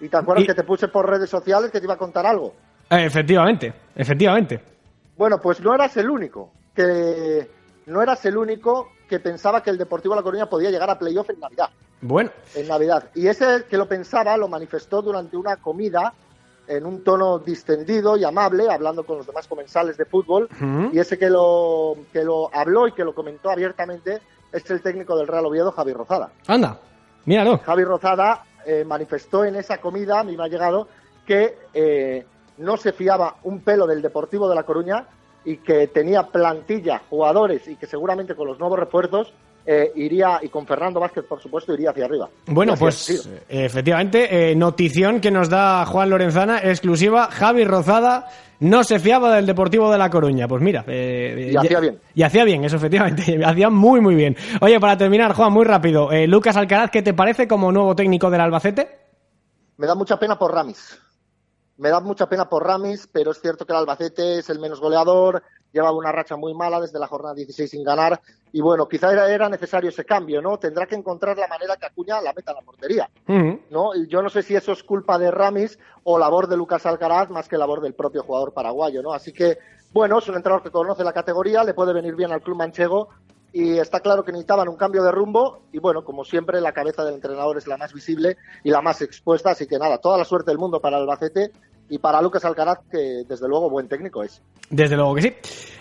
[0.01, 2.25] Y te acuerdas Y- que te puse por redes sociales que te iba a contar
[2.25, 2.55] algo.
[2.89, 4.59] Eh, efectivamente, efectivamente.
[5.19, 7.51] Bueno, pues no eras el único que
[7.87, 10.97] no eras el único que pensaba que el Deportivo de La Coruña podía llegar a
[10.97, 11.69] playoff en Navidad.
[11.99, 13.09] Bueno, En Navidad.
[13.15, 16.13] Y ese que lo pensaba lo manifestó durante una comida
[16.67, 20.47] en un tono distendido y amable, hablando con los demás comensales de fútbol.
[20.93, 24.21] Y ese que lo, que lo habló y que lo comentó abiertamente
[24.53, 26.31] es el técnico del Real Oviedo, Javi Rozada.
[26.47, 26.79] anda,
[27.25, 27.57] míralo.
[27.57, 30.87] Javi Rozada eh, manifestó en esa comida, a mí me ha llegado,
[31.25, 32.25] que eh,
[32.59, 35.07] no se fiaba un pelo del Deportivo de La Coruña
[35.45, 39.33] y que tenía plantilla, jugadores y que seguramente con los nuevos refuerzos
[39.65, 42.29] eh, iría, y con Fernando Vázquez, por supuesto, iría hacia arriba.
[42.47, 48.27] Bueno, pues eh, efectivamente, eh, notición que nos da Juan Lorenzana, exclusiva, Javi Rozada
[48.61, 50.47] no se fiaba del Deportivo de La Coruña.
[50.47, 51.99] Pues mira, eh, Y hacía bien.
[52.15, 54.35] Y hacía bien, eso efectivamente, hacía muy muy bien.
[54.61, 58.41] Oye, para terminar, Juan, muy rápido, Lucas Alcaraz, ¿qué te parece como nuevo técnico del
[58.41, 58.87] Albacete?
[59.77, 60.99] Me da mucha pena por Ramis.
[61.79, 64.81] Me da mucha pena por Ramis, pero es cierto que el Albacete es el menos
[64.81, 68.19] goleador, llevaba una racha muy mala desde la jornada 16 sin ganar,
[68.51, 70.57] y bueno, quizá era, era necesario ese cambio, ¿no?
[70.57, 73.09] Tendrá que encontrar la manera que Acuña la meta en la portería.
[73.69, 73.95] ¿no?
[73.95, 77.29] Y yo no sé si eso es culpa de Ramis o labor de Lucas Alcaraz
[77.29, 79.13] más que labor del propio jugador paraguayo, ¿no?
[79.13, 79.57] Así que,
[79.93, 83.09] bueno, es un entrenador que conoce la categoría, le puede venir bien al club manchego
[83.51, 87.03] y está claro que necesitaban un cambio de rumbo y bueno, como siempre la cabeza
[87.03, 90.25] del entrenador es la más visible y la más expuesta, así que nada, toda la
[90.25, 91.51] suerte del mundo para Albacete
[91.89, 94.41] y para Lucas Alcaraz, que desde luego buen técnico es.
[94.69, 95.33] Desde luego que sí.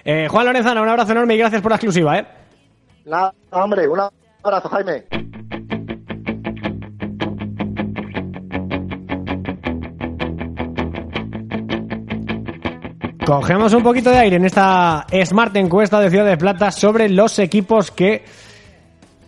[0.05, 2.27] Eh, Juan Lorenzana, un abrazo enorme y gracias por la exclusiva, ¿eh?
[3.05, 4.01] Nada, hombre, un
[4.43, 5.05] abrazo, Jaime.
[13.27, 17.39] Cogemos un poquito de aire en esta Smart encuesta de Ciudad de Plata sobre los
[17.39, 18.25] equipos que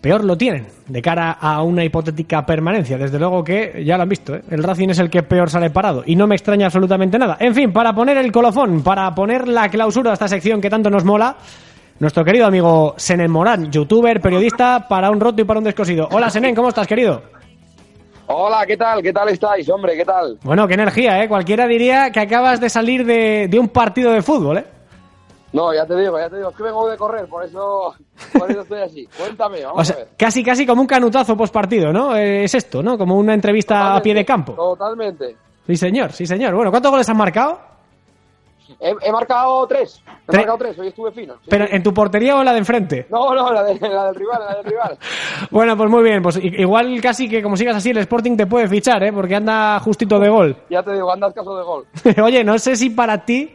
[0.01, 2.97] peor lo tienen de cara a una hipotética permanencia.
[2.97, 4.43] Desde luego que ya lo han visto, ¿eh?
[4.51, 7.37] el Racing es el que peor sale parado y no me extraña absolutamente nada.
[7.41, 10.91] En fin, para poner el colofón, para poner la clausura a esta sección que tanto
[10.91, 11.37] nos mola,
[11.99, 16.09] nuestro querido amigo Senen Morán, youtuber, periodista, para un roto y para un descosido.
[16.13, 17.23] Hola Senen, ¿cómo estás, querido?
[18.33, 19.03] Hola, ¿qué tal?
[19.03, 19.97] ¿Qué tal estáis, hombre?
[19.97, 20.39] ¿Qué tal?
[20.45, 21.29] Bueno, qué energía, ¿eh?
[21.29, 24.65] Cualquiera diría que acabas de salir de, de un partido de fútbol, ¿eh?
[25.53, 27.95] No, ya te digo, ya te digo, es que vengo de correr, por eso,
[28.39, 29.09] por eso estoy así.
[29.19, 30.09] Cuéntame, vamos O sea, a ver.
[30.17, 32.15] casi casi como un canutazo post partido, ¿no?
[32.17, 32.97] Eh, es esto, ¿no?
[32.97, 34.53] Como una entrevista a pie de campo.
[34.53, 35.37] Totalmente.
[35.67, 36.55] Sí, señor, sí, señor.
[36.55, 37.59] Bueno, ¿cuántos goles has marcado?
[38.79, 40.01] He, he marcado tres.
[40.29, 41.35] He marcado tres, hoy estuve fino.
[41.43, 41.75] Sí, ¿Pero sí.
[41.75, 43.07] en tu portería o en la de enfrente?
[43.11, 44.99] No, no, la, de- la del rival, la del rival.
[45.51, 46.23] Bueno, pues muy bien.
[46.23, 49.13] Pues igual casi que como sigas así el Sporting te puede fichar, ¿eh?
[49.13, 50.57] Porque anda justito de gol.
[50.71, 51.87] Ya te digo, andas caso de gol.
[52.23, 53.53] Oye, no sé si para ti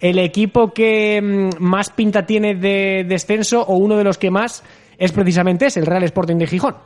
[0.00, 4.62] el equipo que mm, más pinta tiene de descenso o uno de los que más
[4.96, 6.76] es precisamente ese, el Real Sporting de Gijón.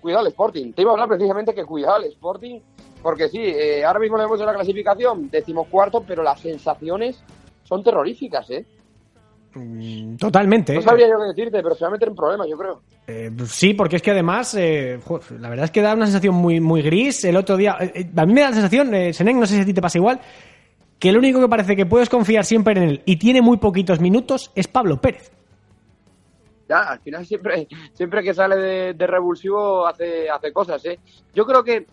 [0.00, 0.72] Cuidado el Sporting.
[0.72, 2.60] Te iba a hablar precisamente que cuidado el Sporting,
[3.02, 7.22] porque sí, eh, ahora mismo le hemos hecho la clasificación, decimocuarto, pero las sensaciones
[7.64, 8.64] son terroríficas, ¿eh?
[10.18, 10.74] Totalmente.
[10.74, 10.82] No ¿eh?
[10.82, 12.82] sabría yo qué decirte, pero se va a meter en problemas, yo creo.
[13.06, 15.00] Eh, sí, porque es que además, eh,
[15.38, 17.24] la verdad es que da una sensación muy, muy gris.
[17.24, 19.64] El otro día, eh, a mí me da la sensación, Senén, no sé si a
[19.64, 20.20] ti te pasa igual,
[21.00, 24.00] que el único que parece que puedes confiar siempre en él y tiene muy poquitos
[24.00, 25.32] minutos es Pablo Pérez.
[26.68, 31.00] Ya, al final siempre, siempre que sale de, revulsivo hace, hace cosas, ¿eh?
[31.34, 31.86] Yo creo que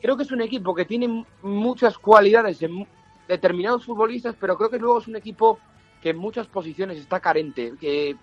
[0.00, 2.86] creo que es un equipo que tiene muchas cualidades en
[3.28, 5.58] determinados futbolistas, pero creo que luego es un equipo
[6.00, 7.74] que en muchas posiciones está carente.
[7.78, 8.16] Que,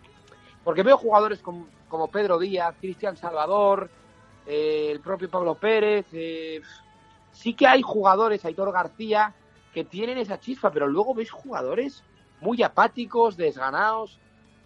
[0.63, 3.89] porque veo jugadores como, como Pedro Díaz, Cristian Salvador,
[4.45, 6.07] eh, el propio Pablo Pérez.
[6.13, 6.61] eh,
[7.31, 9.33] sí que hay jugadores, Aitor García,
[9.77, 12.03] que tienen esa chispa, pero luego veis jugadores
[12.41, 14.17] muy apáticos, desganados.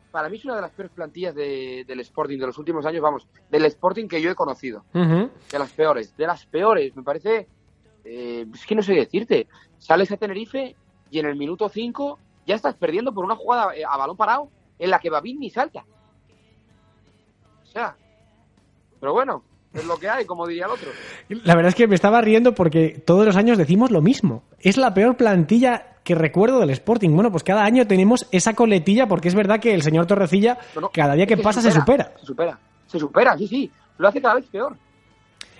[0.09, 3.01] Para mí es una de las peores plantillas de- del Sporting de los últimos años,
[3.01, 4.85] vamos, del Sporting que yo he conocido.
[4.93, 5.29] Ujú.
[5.51, 6.95] De las peores, de las peores.
[6.95, 7.45] Me parece.
[8.05, 9.47] eh, es que no sé decirte.
[9.79, 10.77] Sales a Tenerife
[11.09, 14.49] y en el minuto 5 ya estás perdiendo por una jugada eh, a balón parado
[14.79, 15.85] en la que Babín ni salta.
[17.63, 17.97] O sea.
[19.01, 20.89] Pero bueno, es lo que hay, como diría el otro.
[21.29, 24.43] La verdad es que me estaba riendo porque todos los años decimos lo mismo.
[24.59, 27.11] Es la peor plantilla que recuerdo del Sporting.
[27.11, 30.81] Bueno, pues cada año tenemos esa coletilla porque es verdad que el señor Torrecilla No,
[30.81, 32.13] no, cada día que pasa se supera.
[32.19, 32.59] Se supera.
[32.87, 33.71] Se supera, sí, sí.
[33.97, 34.75] Lo hace cada vez peor.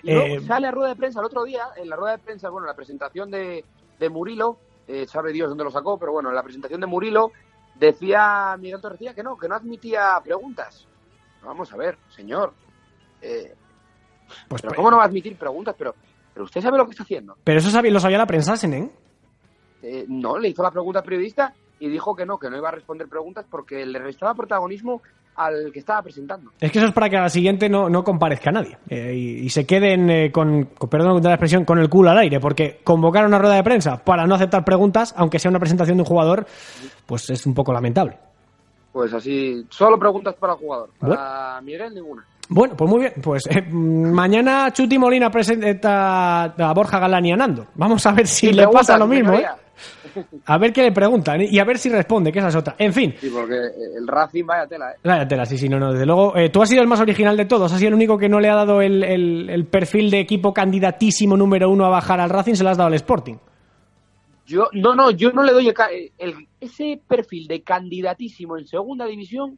[0.03, 2.23] Y luego Eh, sale a rueda de prensa el otro día, en la rueda de
[2.23, 3.63] prensa, bueno, la presentación de,
[3.99, 7.31] de Murilo, eh, sabe Dios dónde lo sacó, pero bueno, en la presentación de Murilo
[7.79, 10.87] decía Miguel Torrecilla que no, que no admitía preguntas.
[11.43, 12.53] Vamos a ver, señor.
[13.21, 13.53] Eh,
[14.47, 15.75] Pues, pero ¿Cómo no va a admitir preguntas?
[15.77, 15.95] Pero,
[16.33, 17.35] pero usted sabe lo que está haciendo.
[17.43, 18.91] pero eso sabía- lo sabía la prensa, Senen.
[19.83, 22.69] Eh, no, le hizo la pregunta al periodista y dijo que no, que no iba
[22.69, 25.01] a responder preguntas porque le restaba protagonismo
[25.35, 26.51] al que estaba presentando.
[26.59, 29.45] Es que eso es para que a la siguiente no, no comparezca nadie eh, y,
[29.45, 32.81] y se queden eh, con, con- perdón la expresión, con el culo al aire, porque
[32.83, 36.07] convocar una rueda de prensa para no aceptar preguntas, aunque sea una presentación de un
[36.07, 36.45] jugador,
[37.07, 38.19] pues es un poco lamentable.
[38.91, 40.89] Pues así, solo preguntas para el jugador.
[40.99, 42.25] Para Miguel, ninguna.
[42.53, 43.13] Bueno, pues muy bien.
[43.23, 47.67] Pues eh, mm, mañana Chuti Molina presenta a Borja Galán y a Nando.
[47.75, 49.45] Vamos a ver si le pasa lo mismo, ¿eh?
[50.45, 51.47] A ver qué le preguntan ¿eh?
[51.49, 52.75] y a ver si responde, que esa es otra.
[52.77, 53.55] En fin, Sí, porque
[53.97, 54.95] el Racing vaya tela, ¿eh?
[55.01, 56.35] vaya tela, sí, sí, no, no, desde luego.
[56.35, 58.41] eh, tú has sido el más original de todos, has sido el único que no
[58.41, 62.29] le ha dado el, el- el perfil de equipo candidatísimo número uno a bajar al
[62.29, 63.35] Racing, se lo has dado al Sporting.
[64.45, 69.05] Yo, no, no, yo no le doy el el- ese perfil de candidatísimo en segunda
[69.05, 69.57] división,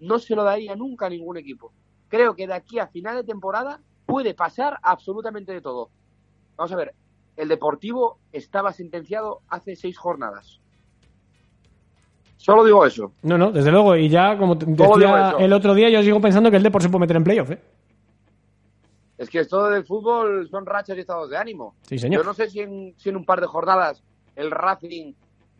[0.00, 1.72] no se lo daría nunca a ningún equipo.
[2.14, 5.90] Creo que de aquí a final de temporada puede pasar absolutamente de todo.
[6.56, 6.94] Vamos a ver,
[7.36, 10.60] el Deportivo estaba sentenciado hace seis jornadas.
[12.36, 13.10] Solo digo eso.
[13.22, 16.04] No, no, desde luego, y ya, como te ¿Cómo digo decía el otro día, yo
[16.04, 17.60] sigo pensando que el Depor se puede meter en playoff, ¿eh?
[19.18, 21.74] Es que esto del fútbol son rachas y estados de ánimo.
[21.82, 22.22] Sí, señor.
[22.22, 24.04] Yo no sé si en, si en un par de jornadas
[24.36, 25.14] el Racing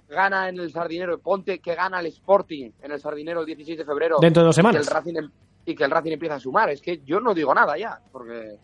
[0.09, 3.85] gana en el Sardinero, ponte que gana el Sporting en el Sardinero el 16 de
[3.85, 4.19] febrero.
[4.21, 4.87] Dentro de dos semanas.
[4.87, 5.31] el Racing em-
[5.67, 6.71] y que el Racing empieza a sumar.
[6.71, 8.57] Es que yo no digo nada ya, porque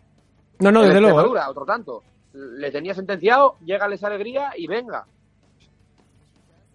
[0.59, 1.37] No, no, el desde luego.
[1.37, 1.41] ¿eh?
[1.47, 2.03] Otro tanto.
[2.33, 5.05] Le tenía sentenciado, llega esa alegría y venga.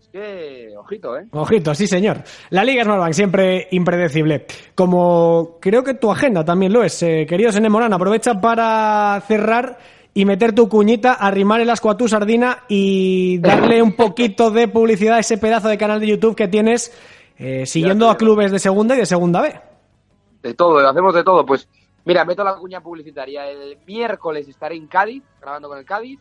[0.00, 1.26] Es que, ojito, ¿eh?
[1.32, 2.22] Ojito, sí señor.
[2.50, 4.46] La Liga Smartbank siempre impredecible.
[4.74, 9.78] Como creo que tu agenda también lo es, eh, querido Sene Morán, aprovecha para cerrar
[10.12, 14.68] y meter tu cuñita, arrimar el asco a tu sardina y darle un poquito de
[14.68, 16.90] publicidad a ese pedazo de canal de YouTube que tienes
[17.38, 19.60] eh, siguiendo a clubes de segunda y de segunda B.
[20.46, 21.44] De todo, hacemos de todo.
[21.44, 21.68] Pues
[22.04, 23.50] mira, meto la cuña publicitaria.
[23.50, 26.20] El miércoles estaré en Cádiz, grabando con el Cádiz.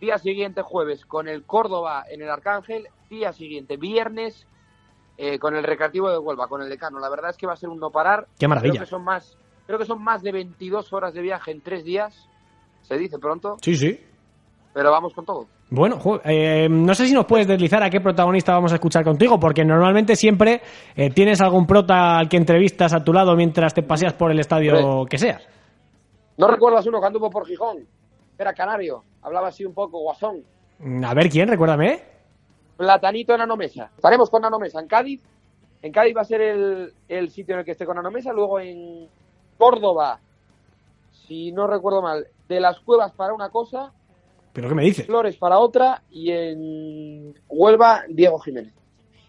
[0.00, 2.88] Día siguiente, jueves, con el Córdoba en el Arcángel.
[3.10, 4.46] Día siguiente, viernes,
[5.18, 6.98] eh, con el Recreativo de Huelva, con el Decano.
[7.00, 8.28] La verdad es que va a ser un no parar.
[8.38, 8.72] Qué maravilla.
[8.72, 11.84] Creo que son más, creo que son más de 22 horas de viaje en tres
[11.84, 12.26] días.
[12.80, 14.00] Se dice pronto, Sí, sí.
[14.72, 15.46] Pero vamos con todo.
[15.70, 19.38] Bueno, eh, no sé si nos puedes deslizar a qué protagonista vamos a escuchar contigo,
[19.38, 20.62] porque normalmente siempre
[20.96, 24.40] eh, tienes algún prota al que entrevistas a tu lado mientras te paseas por el
[24.40, 25.38] estadio que sea.
[26.36, 27.86] ¿No recuerdas uno que anduvo por Gijón?
[28.38, 30.42] Era canario, hablaba así un poco guasón.
[30.78, 32.02] Mm, A ver quién, recuérdame.
[32.76, 33.90] Platanito en Nanomesa.
[33.94, 35.22] Estaremos con Nanomesa en Cádiz.
[35.82, 38.32] En Cádiz va a ser el, el sitio en el que esté con Nanomesa.
[38.32, 39.06] Luego en
[39.58, 40.18] Córdoba,
[41.26, 43.92] si no recuerdo mal, de las cuevas para una cosa,
[44.52, 45.06] ¿Pero qué me dices?
[45.06, 48.72] Flores para otra y en Huelva, Diego Jiménez.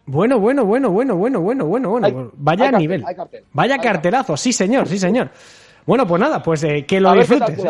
[0.05, 2.07] Bueno, bueno, bueno, bueno, bueno, bueno, bueno, bueno.
[2.07, 3.03] Hay- Vaya hay cartel, nivel.
[3.15, 3.43] cartel.
[3.53, 5.29] Vaya cartelazo, sí señor, sí señor.
[5.85, 7.63] Bueno, pues nada, pues eh, que lo A disfrutes.
[7.63, 7.69] ¿eh?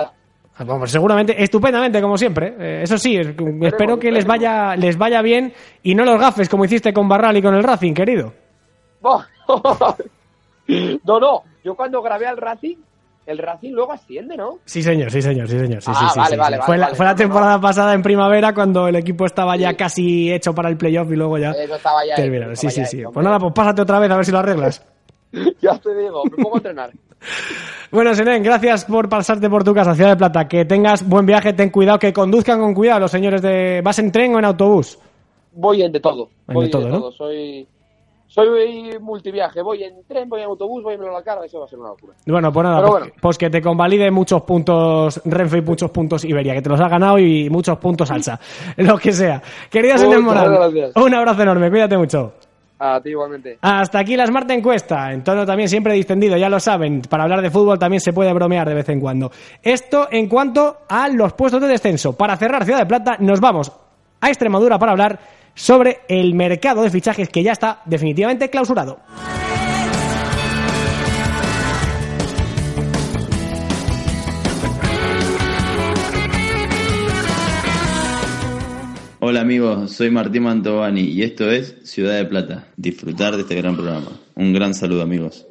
[0.58, 2.56] Ah, pues seguramente, estupendamente, como siempre.
[2.60, 3.28] Eh, eso sí, es-
[3.64, 7.36] espero que les vaya, les vaya bien y no los gafes como hiciste con Barral
[7.38, 8.34] y con el Racing, querido.
[11.04, 11.44] No, no.
[11.64, 12.78] Yo cuando grabé al Racing,
[13.26, 14.60] el Racing luego asciende, ¿no?
[14.66, 15.82] Sí, señor, sí, señor, sí, señor.
[15.82, 16.96] Sí, Ah, sí, vale, sí, vale, vale, Fue la, vale.
[16.98, 20.54] fue la No, no, temporada pasada en primavera cuando el equipo estaba ya casi hecho
[20.56, 22.16] para el playoff y luego ya Eso estaba ya.
[22.16, 22.56] terminaron.
[22.56, 23.04] Sí, sí, sí.
[23.14, 24.86] Pues nada, pues pásate otra vez a ver si lo arreglas.
[25.62, 26.92] Ya te digo, me pongo a entrenar.
[27.92, 30.48] Bueno, Senen, gracias por pasarte por tu casa, Ciudad de Plata.
[30.48, 33.82] Que tengas buen viaje, ten cuidado, que conduzcan con cuidado los señores de...
[33.84, 34.98] ¿Vas en tren o en autobús?
[35.54, 36.30] Voy en de todo.
[36.48, 37.12] En Voy de todo, ¿no?
[37.12, 37.68] Soy,
[38.32, 41.68] soy multiviaje, voy en tren, voy en autobús, voy en la cara, eso va a
[41.68, 42.14] ser una locura.
[42.26, 43.16] Bueno, pues nada, Pero pues, bueno.
[43.22, 46.88] pues que te convalide muchos puntos Renfe y muchos puntos Iberia, que te los ha
[46.88, 48.40] ganado y muchos puntos Alsa,
[48.78, 49.42] lo que sea.
[49.70, 50.50] Querido señor Morán,
[50.96, 52.34] un abrazo enorme, cuídate mucho.
[52.80, 53.58] A ti igualmente.
[53.62, 57.42] Hasta aquí la Smart Encuesta, en tono también siempre distendido, ya lo saben, para hablar
[57.42, 59.30] de fútbol también se puede bromear de vez en cuando.
[59.62, 62.14] Esto en cuanto a los puestos de descenso.
[62.14, 63.70] Para cerrar Ciudad de Plata, nos vamos
[64.22, 65.20] a Extremadura para hablar
[65.56, 69.00] sobre el mercado de fichajes que ya está definitivamente clausurado.
[79.24, 82.68] Hola amigos, soy Martín Mantovani y esto es Ciudad de Plata.
[82.76, 84.12] Disfrutar de este gran programa.
[84.36, 85.46] Un gran saludo amigos.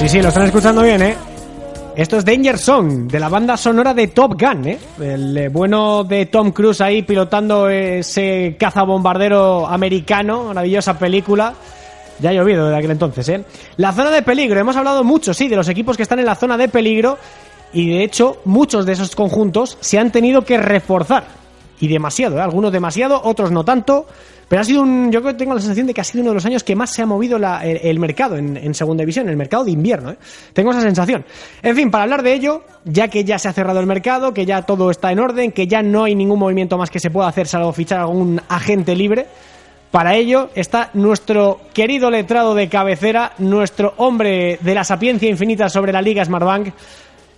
[0.00, 1.14] Sí, sí, lo están escuchando bien, ¿eh?
[1.94, 4.78] Esto es Danger Song, de la banda sonora de Top Gun, ¿eh?
[4.98, 11.52] El eh, bueno de Tom Cruise ahí pilotando ese cazabombardero americano, maravillosa película.
[12.18, 13.44] Ya ha llovido desde aquel entonces, ¿eh?
[13.76, 16.34] La zona de peligro, hemos hablado mucho, sí, de los equipos que están en la
[16.34, 17.18] zona de peligro
[17.74, 21.24] y de hecho muchos de esos conjuntos se han tenido que reforzar.
[21.78, 22.40] Y demasiado, ¿eh?
[22.40, 24.06] Algunos demasiado, otros no tanto.
[24.50, 25.12] Pero ha sido un.
[25.12, 26.74] Yo creo que tengo la sensación de que ha sido uno de los años que
[26.74, 30.10] más se ha movido el, mercado en, segunda división, el mercado de invierno.
[30.10, 30.16] ¿eh?
[30.52, 31.24] Tengo esa sensación.
[31.62, 34.44] En fin, para hablar de ello, ya que ya se ha cerrado el mercado, que
[34.44, 37.28] ya todo está en orden, que ya no hay ningún movimiento más que se pueda
[37.28, 39.28] hacer salvo fichar algún agente libre.
[39.92, 45.92] Para ello está nuestro querido letrado de cabecera, nuestro hombre de la sapiencia infinita sobre
[45.92, 46.74] la Liga Smartbank.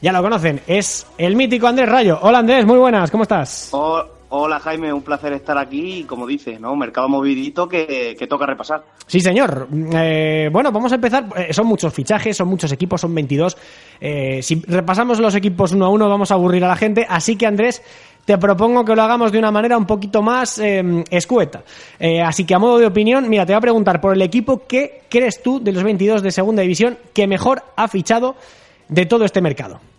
[0.01, 2.21] Ya lo conocen, es el mítico Andrés Rayo.
[2.23, 3.69] Hola Andrés, muy buenas, ¿cómo estás?
[3.73, 4.03] Oh,
[4.35, 6.75] hola Jaime, un placer estar aquí y como dices, ¿no?
[6.75, 8.83] Mercado movidito que, toca repasar.
[9.07, 9.69] Sí, señor.
[9.95, 11.27] Eh, bueno, vamos a empezar.
[11.37, 13.57] Eh, son muchos fichajes, son muchos equipos, son 22.
[14.01, 17.07] Eh, si repasamos los equipos uno a uno, vamos a aburrir a la gente.
[17.07, 17.83] Así que, Andrés,
[18.25, 21.63] te propongo que lo hagamos de una manera un poquito más eh, escueta.
[22.25, 25.03] Así que, a modo de opinión, mira, te voy a preguntar por el equipo que
[25.11, 28.37] crees tú de los 22 de segunda división que mejor ha fichado
[28.89, 29.92] de todo este mercado.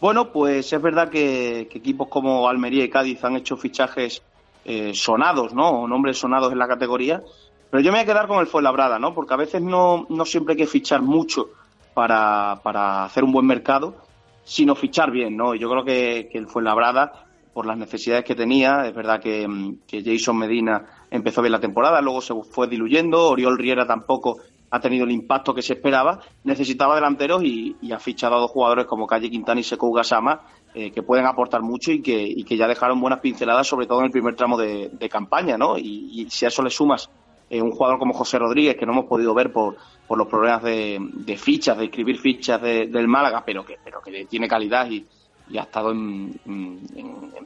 [0.00, 4.22] Bueno, pues es verdad que, equipos como Almería y Cádiz han hecho fichajes
[4.64, 5.68] eh, sonados, ¿no?
[5.70, 7.22] O nombres sonados en la categoría.
[7.70, 9.12] Pero yo me voy a quedar con el Fuenlabrada, ¿no?
[9.12, 11.50] Porque a veces no, no siempre hay que fichar mucho
[11.94, 13.96] para, para hacer un buen mercado,
[14.44, 15.54] sino fichar bien, ¿no?
[15.54, 20.04] Yo creo que, que el Fuenlabrada, por las necesidades que tenía, es verdad que, que
[20.04, 24.38] Jason Medina empezó bien la temporada, luego se fue diluyendo, Oriol Riera tampoco
[24.70, 28.50] ha tenido el impacto que se esperaba, necesitaba delanteros y, y ha fichado a dos
[28.50, 30.40] jugadores como Calle Quintana y Sekou Gasama,
[30.74, 34.00] eh, que pueden aportar mucho y que, y que ya dejaron buenas pinceladas, sobre todo
[34.00, 35.78] en el primer tramo de, de campaña, ¿no?
[35.78, 37.08] Y, y si a eso le sumas
[37.50, 39.76] eh, un jugador como José Rodríguez, que no hemos podido ver por,
[40.10, 44.26] los problemas de, de fichas, de escribir fichas de- del Málaga, pero que, pero que
[44.26, 45.06] tiene calidad y,
[45.50, 46.78] y ha estado en, en-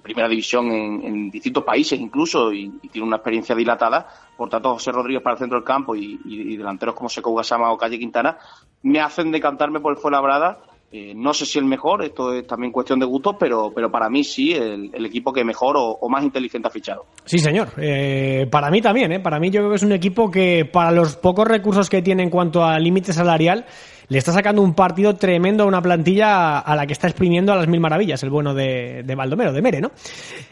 [0.02, 4.06] primera división en, en distintos países incluso y, tiene una experiencia dilatada.
[4.36, 7.76] Por tanto, José Rodríguez para el centro del campo y, delanteros como Sekou Gasama o
[7.78, 8.36] Calle Quintana
[8.82, 10.58] me hacen decantarme por el Fuenlabrada.
[10.94, 14.10] Eh, no sé si el mejor, esto es también cuestión de gustos, pero, pero para
[14.10, 17.06] mí sí, el, equipo que mejor o, o más inteligente ha fichado.
[17.24, 17.68] Sí, señor.
[17.78, 19.20] Eh, para mí también, ¿eh?
[19.20, 22.24] Para mí yo creo que es un equipo que, para los pocos recursos que tiene
[22.24, 23.64] en cuanto a límite salarial,
[24.12, 27.56] le está sacando un partido tremendo a una plantilla a la que está exprimiendo a
[27.56, 29.90] las mil maravillas, el bueno de, de Baldomero, de Mere, ¿no?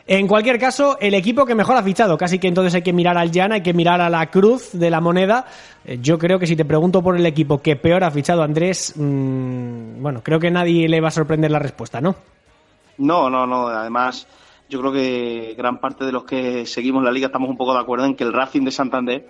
[0.06, 3.18] En cualquier caso, el equipo que mejor ha fichado, casi que entonces hay que mirar
[3.18, 5.44] al Llana, hay que mirar a la cruz de la moneda.
[5.84, 8.94] Eh, Yo creo que si te pregunto por el equipo que peor ha fichado Andrés,
[8.96, 12.16] mm, bueno, creo que nadie le va a sorprender la respuesta, ¿no?
[12.96, 13.66] No, no, no.
[13.68, 14.26] Además,
[14.70, 17.80] yo creo que gran parte de los que seguimos la liga estamos un poco de
[17.80, 19.28] acuerdo en que el Racing de Santander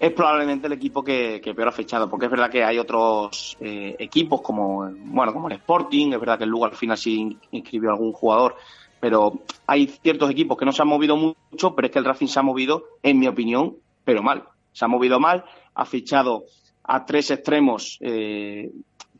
[0.00, 3.94] es probablemente el equipo que, peor ha fichado, porque es verdad que hay otros eh,
[3.98, 7.40] equipos como, bueno, como el Sporting, es verdad que el Lugo al final sí in-
[7.52, 8.56] inscribió a algún jugador,
[8.98, 12.26] pero hay ciertos equipos que no se han movido mucho, pero es que el Racing
[12.28, 14.44] se ha movido, en mi opinión, pero mal.
[14.72, 15.44] Se ha movido mal,
[15.74, 16.44] ha fichado
[16.84, 18.70] a tres extremos eh,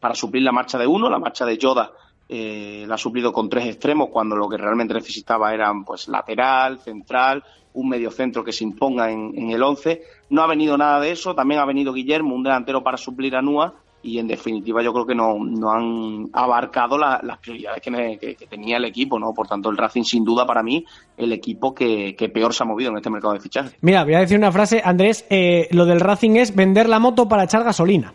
[0.01, 1.93] para suplir la marcha de uno, la marcha de Yoda
[2.33, 6.79] eh, la ha suplido con tres extremos cuando lo que realmente necesitaba eran pues lateral,
[6.79, 7.43] central,
[7.75, 10.01] un mediocentro que se imponga en, en el 11.
[10.31, 13.43] No ha venido nada de eso, también ha venido Guillermo, un delantero para suplir a
[13.43, 17.91] Nua y en definitiva yo creo que no, no han abarcado la- las prioridades que,
[17.91, 19.35] ne- que- que tenía el equipo, ¿no?
[19.35, 20.85] Por tanto, el Racing sin duda para mí
[21.19, 23.77] el equipo que, que peor se ha movido en este mercado de fichajes.
[23.83, 27.29] Mira, voy a decir una frase, Andrés, eh, lo del Racing es vender la moto
[27.29, 28.15] para echar gasolina.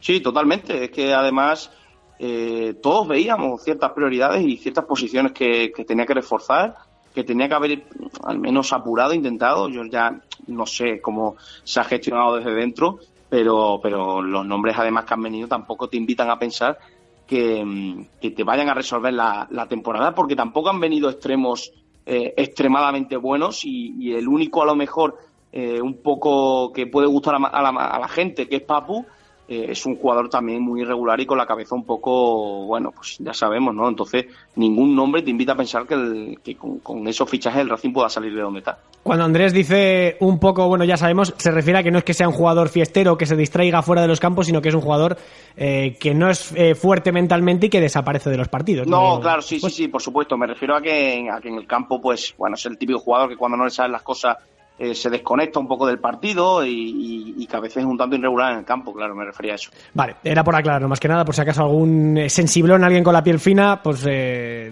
[0.00, 0.84] Sí, totalmente.
[0.84, 1.70] Es que además
[2.18, 6.74] eh, todos veíamos ciertas prioridades y ciertas posiciones que, que tenía que reforzar,
[7.14, 7.84] que tenía que haber
[8.24, 9.68] al menos apurado, intentado.
[9.68, 12.98] Yo ya no sé cómo se ha gestionado desde dentro,
[13.28, 16.78] pero, pero los nombres además que han venido tampoco te invitan a pensar
[17.26, 21.72] que, mm, te vayan a resolver la, temporada, porque tampoco han venido extremos
[22.06, 25.18] eh, extremadamente buenos y, el único a lo mejor
[25.52, 29.04] eh, un poco que puede gustar a, la, a la gente, que es Papu,
[29.48, 33.16] eh, es un jugador también muy irregular y con la cabeza un poco, bueno, pues
[33.18, 33.88] ya sabemos, ¿no?
[33.88, 34.26] Entonces,
[34.56, 38.42] ningún nombre te invita a pensar que, con, esos fichajes el Racing pueda salir de
[38.42, 38.78] donde está.
[39.02, 42.12] Cuando Andrés dice un poco, bueno, ya sabemos, se refiere a que no es que
[42.12, 44.82] sea un jugador fiestero que se distraiga fuera de los campos, sino que es un
[44.82, 45.16] jugador
[45.56, 48.86] eh, que no es eh, fuerte mentalmente y que desaparece de los partidos.
[48.86, 50.36] No, claro, sí, sí, sí, por supuesto.
[50.36, 53.30] Me refiero a que, a que en el campo, pues, bueno, es el típico jugador
[53.30, 54.36] que cuando no le salen las cosas
[54.80, 58.52] eh, se desconecta un poco del partido y, que a veces es un tanto irregular
[58.52, 59.70] en el campo, claro, me refería a eso.
[59.94, 63.12] Vale, era por aclarar, más que nada, por si acaso algún eh, sensiblón, alguien con
[63.12, 64.70] la piel fina, pues eh,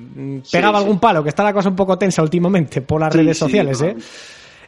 [0.53, 3.83] pegaba algún palo, que está la cosa un poco tensa últimamente por las redes sociales,
[3.83, 3.97] ¿eh?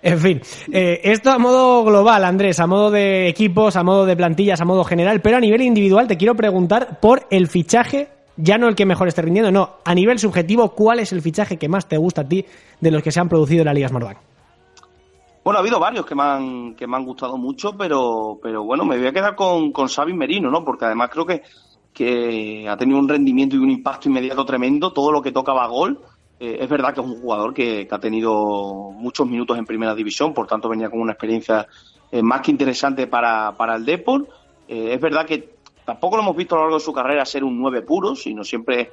[0.00, 0.40] En fin,
[0.72, 4.84] esto a modo global, Andrés, a modo de equipos, a modo de plantillas, a modo
[4.84, 8.86] general, pero a nivel individual te quiero preguntar por el fichaje, ya no el que
[8.86, 12.20] mejor esté rindiendo, no, a nivel subjetivo, ¿cuál es el fichaje que más te gusta
[12.22, 12.46] a ti
[12.80, 14.18] de los que se han producido en la Liga Smartbank?
[15.48, 18.84] Bueno, ha habido varios que me han, que me han gustado mucho, pero, pero bueno,
[18.84, 20.62] me voy a quedar con, con Xavi Merino, ¿no?
[20.62, 21.42] Porque además creo que,
[21.94, 24.92] que ha tenido un rendimiento y un impacto inmediato tremendo.
[24.92, 26.00] Todo lo que tocaba gol.
[26.38, 30.34] Eh, es verdad que es un jugador que, ha tenido muchos minutos en primera división,
[30.34, 31.66] por tanto venía con una experiencia
[32.12, 34.28] eh, más que interesante para, para el Deport.
[34.68, 37.42] Eh, es verdad que tampoco lo hemos visto a lo largo de su carrera ser
[37.42, 38.90] un nueve puro, sino siempre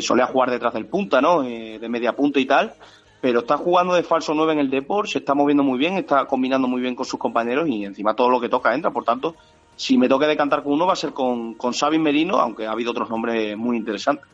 [0.00, 1.42] solía jugar detrás del punta, ¿no?
[1.42, 2.74] de media punta y tal
[3.20, 6.26] pero está jugando de falso 9 en el deporte, se está moviendo muy bien, está
[6.26, 8.90] combinando muy bien con sus compañeros y encima todo lo que toca entra.
[8.90, 9.34] Por tanto,
[9.76, 12.72] si me toca decantar con uno va a ser con, con Xavi Merino, aunque ha
[12.72, 14.26] habido otros nombres muy interesantes.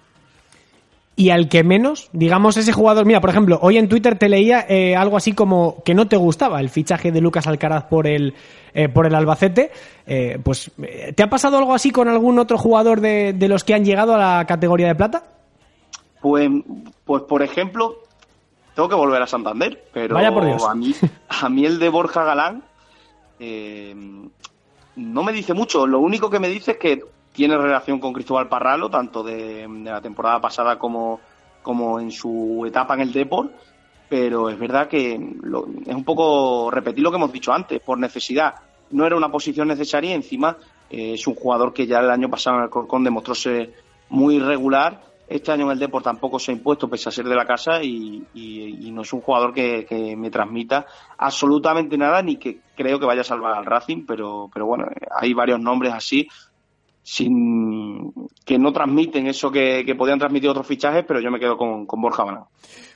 [1.16, 4.66] Y al que menos, digamos, ese jugador, mira, por ejemplo, hoy en Twitter te leía
[4.68, 8.34] eh, algo así como que no te gustaba el fichaje de Lucas Alcaraz por el,
[8.74, 9.70] eh, por el Albacete.
[10.06, 10.72] Eh, pues,
[11.14, 14.14] ¿te ha pasado algo así con algún otro jugador de, de los que han llegado
[14.14, 15.22] a la categoría de plata?
[16.20, 16.50] Pues,
[17.04, 17.98] pues por ejemplo,
[18.74, 20.94] tengo que volver a Santander, pero A, mí,
[21.28, 22.62] a mí el de Borja Galán
[23.38, 23.94] eh,
[24.96, 25.86] no me dice mucho.
[25.86, 27.00] Lo único que me dice es que
[27.32, 31.20] tiene relación con Cristóbal Parralo, tanto de, la temporada pasada como,
[31.62, 33.52] como en su etapa en el Deport,
[34.08, 38.54] pero es verdad que es un poco repetir lo que hemos dicho antes, por necesidad.
[38.90, 40.56] No era una posición necesaria y encima
[40.90, 43.72] eh, es un jugador que ya el año pasado en el Corcón demostró ser
[44.08, 47.34] muy irregular este año en el Deport tampoco se ha impuesto pese a ser de
[47.34, 48.22] la casa y,
[48.92, 50.86] no es un jugador que, me transmita
[51.18, 54.86] absolutamente nada ni que creo que vaya a salvar al Racing, pero, pero bueno,
[55.20, 56.28] hay varios nombres así
[57.02, 58.12] sin
[58.46, 62.24] que no transmiten eso que, podían transmitir otros fichajes, pero yo me quedo con, Borja
[62.24, 62.44] Bana.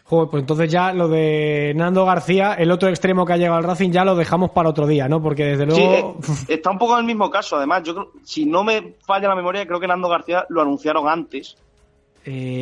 [0.04, 3.64] Joder, pues entonces ya lo de Nando García, el otro extremo que ha llegado al
[3.64, 5.22] Racing, ya lo dejamos para otro día, ¿no?
[5.22, 6.16] Porque desde luego.
[6.22, 7.56] Sí, está un poco en el mismo caso.
[7.56, 11.06] Además, yo creo, si no me falla la memoria, creo que Nando García lo anunciaron
[11.06, 11.58] antes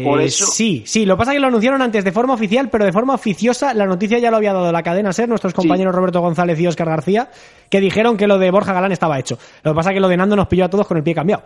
[0.04, 0.46] por eh, eso...
[0.46, 3.74] Sí, sí, lo pasa que lo anunciaron antes de forma oficial, pero de forma oficiosa
[3.74, 6.88] la noticia ya lo había dado la cadena SER, nuestros compañeros Roberto González y Óscar
[6.88, 7.30] García,
[7.70, 9.38] que dijeron que lo de Borja Galán estaba hecho.
[9.62, 11.14] Lo que pasa es que lo de Nando nos pilló a todos con el pie
[11.14, 11.42] cambiado.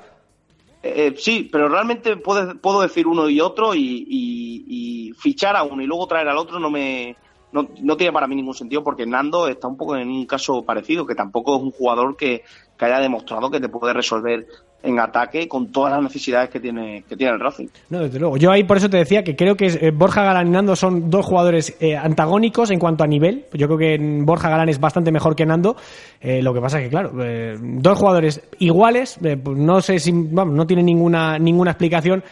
[0.82, 5.82] Eh, eh, sí, pero realmente puedo, puedo decir uno y otro y, fichar a uno
[5.82, 7.14] y luego traer al otro no me
[7.52, 10.62] no, no, tiene para mí ningún sentido porque Nando está un poco en un caso
[10.62, 12.42] parecido, que tampoco es un jugador que,
[12.78, 14.46] que haya demostrado que te puede resolver
[14.82, 17.66] en ataque con todas las necesidades que tiene, que tiene el Racing.
[17.90, 18.36] No, desde luego.
[18.36, 21.10] Yo ahí por eso te decía que creo que eh, Borja Galán y Nando son
[21.10, 23.44] dos jugadores eh, antagónicos en cuanto a nivel.
[23.52, 25.76] Yo creo que Borja Galán es bastante mejor que Nando.
[26.20, 27.12] Eh, lo que pasa es que, claro,
[27.60, 32.22] dos jugadores iguales, pues no sé si, vamos, no tiene ninguna, ninguna explicación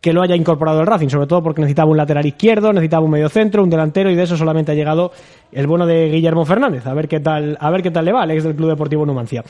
[0.00, 3.10] que lo haya incorporado el Racing, sobre todo porque necesitaba un lateral izquierdo, necesitaba un
[3.10, 5.10] medio centro, un delantero y de eso solamente ha llegado
[5.50, 6.86] el bueno de Guillermo Fernández.
[6.86, 9.04] A ver qué tal, a ver qué tal le va al ex del Club Deportivo
[9.04, 9.42] Numancia.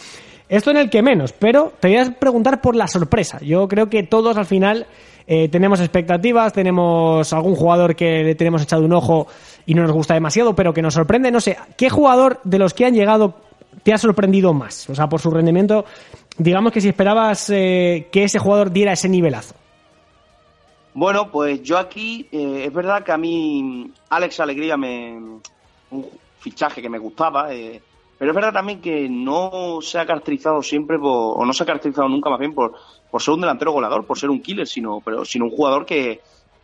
[0.49, 3.39] Esto en el que menos, pero te voy a preguntar por la sorpresa.
[3.41, 4.87] Yo creo que todos al final
[5.27, 9.27] eh, tenemos expectativas, tenemos algún jugador que le tenemos echado un ojo
[9.67, 11.31] y no nos gusta demasiado, pero que nos sorprende.
[11.31, 13.35] No sé, ¿qué jugador de los que han llegado
[13.83, 14.89] te ha sorprendido más?
[14.89, 15.85] O sea, por su rendimiento,
[16.39, 19.55] digamos que si esperabas eh, que ese jugador diera ese nivelazo.
[20.95, 25.13] Bueno, pues yo aquí, eh, es verdad que a mí Alex Alegría me.
[25.91, 26.07] un
[26.41, 27.53] fichaje que me gustaba.
[28.19, 31.67] Pero es verdad también que no se ha caracterizado siempre por, o no se ha
[31.67, 32.75] caracterizado nunca más bien por,
[33.11, 36.21] por ser un delantero goleador, por ser un killer, sino, pero, sino un jugador que,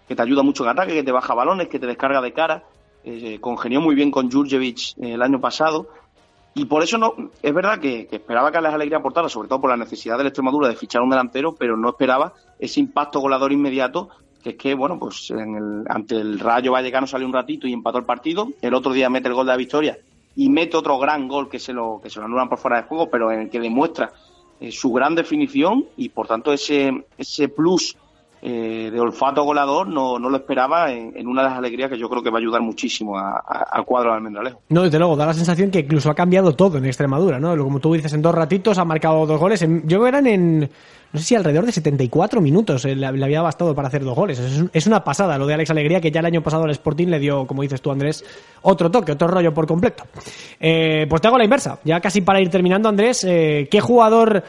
[0.09, 2.65] te ayuda mucho en ataque, que te baja balones, que te descarga de cara.
[3.05, 5.89] Eh, congenió muy bien con Jurjevic eh, el año pasado.
[6.55, 9.71] Y por eso no, es verdad que, esperaba que Alex Alegría aportara, sobre todo por
[9.71, 13.53] la necesidad de la Extremadura de fichar un delantero, pero no esperaba ese impacto goleador
[13.53, 14.09] inmediato
[14.43, 17.73] que es que, bueno, pues en el, ante el Rayo Vallecano salió un ratito y
[17.73, 19.99] empató el partido, el otro día mete el gol de la victoria
[20.37, 22.89] y mete otro gran gol que se lo, que se lo anulan por fuera de
[22.89, 24.13] juego, pero en el que demuestra
[24.61, 27.97] eh, su gran definición y por tanto ese, ese plus
[28.47, 32.11] eh, de olfato goleador no, no lo esperaba en, una de las alegrías que yo
[32.11, 34.61] creo que va a ayudar muchísimo al cuadro de Almendralejo.
[34.69, 37.57] No, desde luego, da la sensación que incluso ha cambiado todo en Extremadura, ¿no?
[37.57, 39.61] Como tú dices, en dos ratitos ha marcado dos goles.
[39.63, 43.41] yo creo que eran en, no sé si alrededor de 74 minutos eh, le, había
[43.41, 44.39] bastado para hacer dos goles.
[44.75, 47.19] Es, una pasada lo de Alex Alegría, que ya el año pasado el Sporting le
[47.19, 48.23] dio, como dices tú, Andrés,
[48.61, 50.05] otro toque, otro rollo por completo.
[50.61, 51.79] Eh, pues te hago la inversa.
[51.83, 54.45] Ya casi para ir terminando, Andrés, ¿qué jugador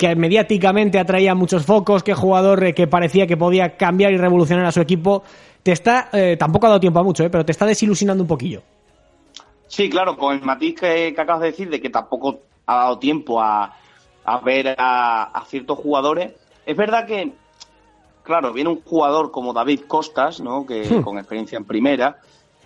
[0.00, 4.64] que mediáticamente atraía muchos focos, que jugador eh, que parecía que podía cambiar y revolucionar
[4.64, 5.22] a su equipo,
[5.62, 8.28] te está, eh, tampoco ha dado tiempo a mucho, eh, pero te está desilusionando un
[8.28, 8.62] poquillo.
[9.68, 13.42] Sí, claro, con el matiz que, acabas de decir de que tampoco ha dado tiempo
[13.42, 13.76] a,
[14.42, 16.32] ver a, ciertos jugadores.
[16.64, 17.32] Es verdad que,
[18.22, 20.64] claro, viene un jugador como David Costas, ¿no?
[20.64, 21.02] que hmm.
[21.02, 22.16] con experiencia en primera.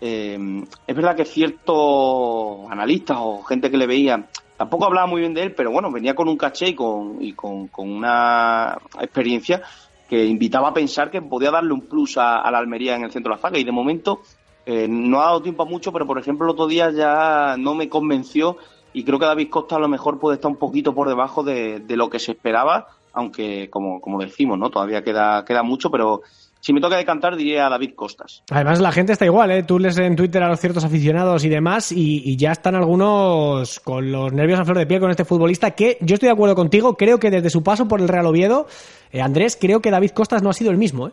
[0.00, 4.24] es verdad que ciertos analistas o gente que le veía
[4.56, 7.32] Tampoco hablaba muy bien de él, pero bueno, venía con un caché y con, y
[7.32, 9.62] con, una experiencia
[10.08, 13.32] que invitaba a pensar que podía darle un plus a, la Almería en el centro
[13.32, 13.58] de la zaga.
[13.58, 14.20] Y de momento
[14.64, 17.74] eh, no ha dado tiempo a mucho, pero por ejemplo el otro día ya no
[17.74, 18.56] me convenció
[18.92, 21.80] y creo que David Costa a lo mejor puede estar un poquito por debajo de,
[21.80, 24.70] de lo que se esperaba, aunque como, como decimos, ¿no?
[24.70, 26.22] Todavía queda, queda mucho, pero
[26.64, 28.42] si me toca decantar, diría a David Costas.
[28.50, 29.64] Además, la gente está igual, ¿eh?
[29.64, 34.10] Tú lees en Twitter a los ciertos aficionados y demás, y, ya están algunos con
[34.10, 36.96] los nervios a flor de piel con este futbolista, que yo estoy de acuerdo contigo,
[36.96, 38.66] creo que desde su paso por el Real Oviedo,
[39.12, 41.12] eh, Andrés, creo que David Costas no ha sido el mismo, ¿eh?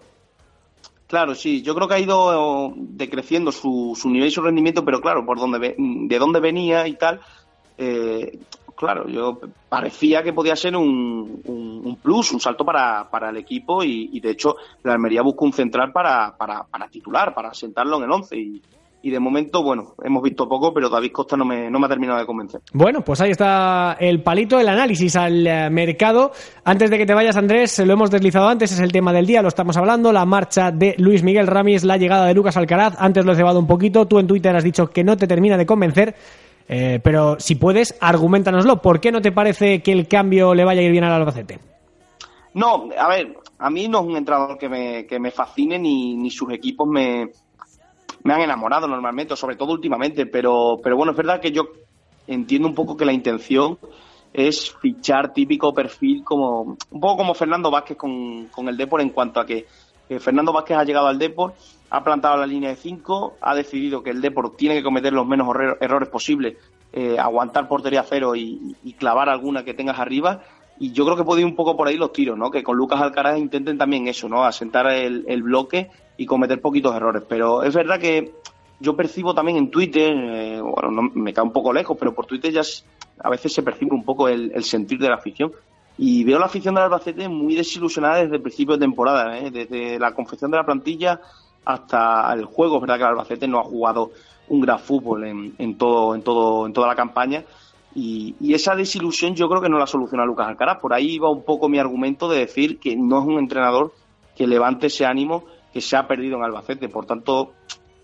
[1.08, 5.02] Claro, sí, yo creo que ha ido decreciendo su, su nivel y su rendimiento, pero
[5.02, 7.20] claro, por donde de dónde venía y tal,
[7.78, 8.40] eh,
[8.82, 13.84] claro, yo parecía que podía ser un, un, plus, un salto para, para el equipo
[13.84, 18.04] y, de hecho la Almería busca un central para, para, para titular, para sentarlo en
[18.04, 18.62] el 11 y,
[19.04, 21.90] y de momento, bueno, hemos visto poco, pero David Costa no me, no me ha
[21.90, 22.62] terminado de convencer.
[22.74, 26.32] Bueno, pues ahí está el palito, el análisis al eh, mercado.
[26.64, 29.44] Antes de que te vayas, Andrés, lo hemos deslizado antes, es el tema del día,
[29.44, 33.26] lo estamos hablando, la marcha de Luis Miguel Ramis, la llegada de Lucas Alcaraz, antes
[33.26, 35.68] lo he cebado un poquito, tú en Twitter has dicho que no te termina de
[35.68, 36.16] convencer.
[36.68, 38.82] Eh, pero si puedes, argumentanoslo.
[38.82, 41.60] ¿Por qué no te parece que el cambio le vaya a ir bien al Albacete?
[42.54, 46.16] No, a ver, a mí no es un entrenador que me, que me fascine ni,
[46.16, 47.30] ni sus equipos me,
[48.24, 51.70] me han enamorado normalmente, sobre todo últimamente, pero, pero bueno, es verdad que yo
[52.28, 53.78] entiendo un poco que la intención
[54.34, 59.10] es fichar típico perfil como un poco como Fernando Vázquez con, con el Depor en
[59.10, 59.66] cuanto a que
[60.20, 61.54] Fernando Vázquez ha llegado al Depor
[61.92, 65.28] ha plantado la línea de 5, ha decidido que el Deport tiene que cometer los
[65.28, 65.48] menos
[65.82, 66.56] errores posibles,
[66.94, 70.42] eh, aguantar portería cero y, clavar alguna que tengas arriba.
[70.80, 72.50] Y yo creo que puede ir un poco por ahí los tiros, ¿no?
[72.50, 74.46] Que con Lucas Alcaraz intenten también eso, ¿no?
[74.46, 77.24] Asentar el, bloque y cometer poquitos errores.
[77.28, 78.36] Pero es verdad que
[78.80, 82.26] yo percibo también en Twitter, eh, bueno, no, me cae un poco lejos, pero por
[82.26, 82.62] Twitter ya
[83.20, 85.52] a veces se percibe un poco el, el sentir de la afición.
[85.98, 89.52] Y veo la afición del Albacete muy desilusionada desde el principio de temporada, ¿eh?
[89.52, 91.20] desde la confección de la plantilla
[91.66, 92.76] hasta el juego.
[92.76, 94.12] Es verdad que el Albacete no ha jugado
[94.50, 97.44] un gran fútbol en, en todo, en, todo, en toda la campaña.
[97.94, 100.80] Y, esa desilusión yo creo que no la soluciona Lucas Alcaraz.
[100.80, 103.94] Por ahí va un poco mi argumento de decir que no es un entrenador
[104.36, 105.44] que levante ese ánimo
[105.74, 106.90] que se ha perdido en Albacete.
[106.90, 107.54] Por tanto,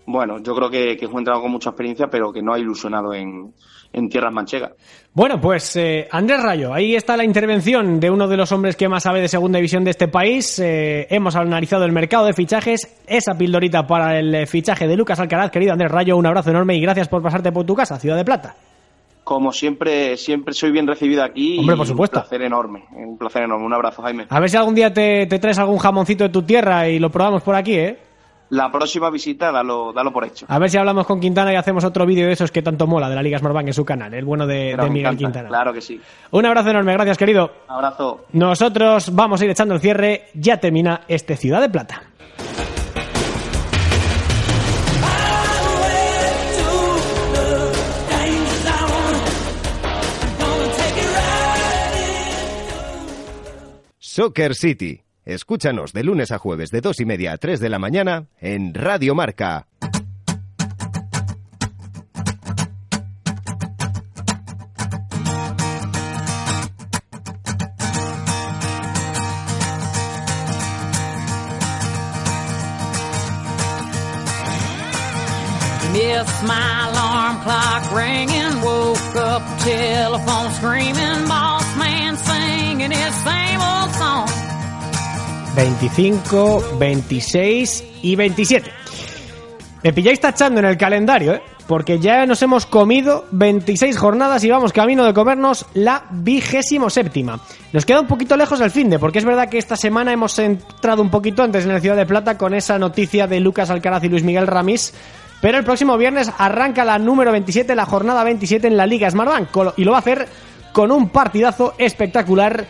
[0.06, 2.58] bueno, yo creo que, que es un entrenador con mucha experiencia, pero que no ha
[2.58, 3.52] ilusionado en,
[3.92, 4.72] en tierras manchegas.
[5.12, 8.88] Bueno, pues eh, Andrés Rayo, ahí está la intervención de uno de los hombres que
[8.88, 10.58] más sabe de segunda división de este país.
[10.60, 15.50] Eh, hemos analizado el mercado de fichajes, esa pildorita para el fichaje de Lucas Alcaraz.
[15.50, 18.24] Querido Andrés Rayo, un abrazo enorme y gracias por pasarte por tu casa, Ciudad de
[18.24, 18.54] Plata.
[19.24, 21.58] Como siempre, siempre soy bien recibido aquí.
[21.58, 22.20] Hombre, por supuesto.
[22.20, 23.66] Un placer enorme, un placer enorme.
[23.66, 24.26] Un abrazo, Jaime.
[24.30, 27.10] A ver si algún día te, te traes algún jamoncito de tu tierra y lo
[27.10, 27.98] probamos por aquí, ¿eh?
[28.50, 30.46] La próxima visita dalo, dalo por hecho.
[30.48, 33.08] A ver si hablamos con Quintana y hacemos otro vídeo de esos que tanto mola
[33.08, 35.48] de la Liga Smartbank en su canal, el bueno de, Miguel Quintana.
[35.48, 36.00] Claro que sí.
[36.30, 37.50] Un abrazo enorme, gracias querido.
[37.68, 38.24] Un abrazo.
[38.32, 42.02] Nosotros vamos a ir echando el cierre, ya termina este Ciudad de Plata.
[53.98, 57.78] Soccer City Escúchanos de lunes a jueves de dos y media a 3 de la
[57.78, 59.66] mañana en Radio Marca.
[75.92, 83.47] Miss my alarm clock ringing, woke up, telephone screaming, boss man singing his song.
[85.58, 88.70] 25, 26 y 27.
[89.82, 91.42] Me pilláis tachando en el calendario, ¿eh?
[91.66, 97.40] porque ya nos hemos comido 26 jornadas y vamos camino de comernos la vigésimo séptima.
[97.72, 100.38] Nos queda un poquito lejos el fin de, porque es verdad que esta semana hemos
[100.38, 104.04] entrado un poquito antes en la Ciudad de Plata con esa noticia de Lucas Alcaraz
[104.04, 104.94] y Luis Miguel Ramis.
[105.40, 109.48] Pero el próximo viernes arranca la número 27, la jornada 27 en la Liga Smartbank.
[109.76, 110.28] Y lo va a hacer
[110.72, 112.64] con un partidazo espectacular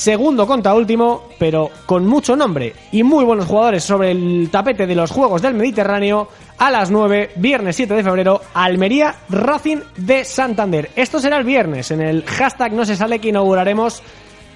[0.00, 4.94] segundo contra último, pero con mucho nombre y muy buenos jugadores sobre el tapete de
[4.94, 6.26] los Juegos del Mediterráneo
[6.56, 10.90] a las 9, viernes 7 de febrero, Almería Racing de Santander.
[10.96, 14.02] Esto será el viernes, en el hashtag no se sale que inauguraremos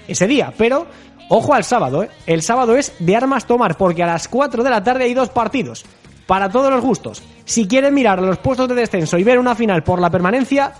[0.08, 0.86] ese día, pero
[1.28, 2.08] ojo al sábado, ¿eh?
[2.26, 5.28] el sábado es de armas tomar porque a las 4 de la tarde hay dos
[5.28, 5.84] partidos,
[6.26, 7.22] para todos los gustos.
[7.44, 10.72] Si quieren mirar los puestos de descenso y ver una final por la permanencia,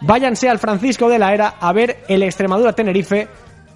[0.00, 3.26] váyanse al Francisco de la Era a ver el Extremadura Tenerife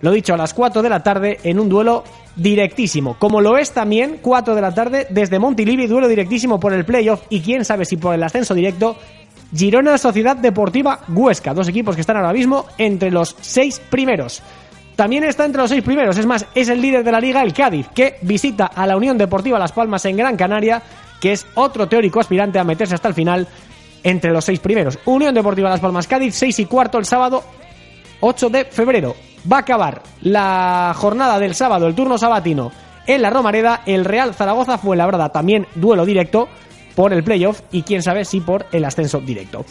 [0.01, 2.05] lo dicho, a las 4 de la tarde en un duelo
[2.37, 3.17] directísimo.
[3.19, 7.23] Como lo es también 4 de la tarde desde Montilivi, duelo directísimo por el playoff
[7.29, 8.97] y quién sabe si por el ascenso directo.
[9.55, 14.43] Girona Sociedad Deportiva Huesca, dos equipos que están ahora mismo entre los seis primeros.
[14.95, 17.53] También está entre los seis primeros, es más, es el líder de la liga, el
[17.53, 20.83] Cádiz, que visita a la Unión Deportiva Las Palmas en Gran Canaria,
[21.21, 23.49] que es otro teórico aspirante a meterse hasta el final
[24.03, 24.99] entre los seis primeros.
[25.07, 27.43] Unión Deportiva Las Palmas Cádiz, seis y cuarto el sábado
[28.21, 29.17] 8 de febrero
[29.51, 32.72] va a acabar la jornada del sábado, el turno sabatino,
[33.07, 33.82] en la Romareda.
[33.86, 36.49] El Real Zaragoza fue labrada también duelo directo
[36.95, 39.64] por el playoff y quién sabe si por el ascenso directo.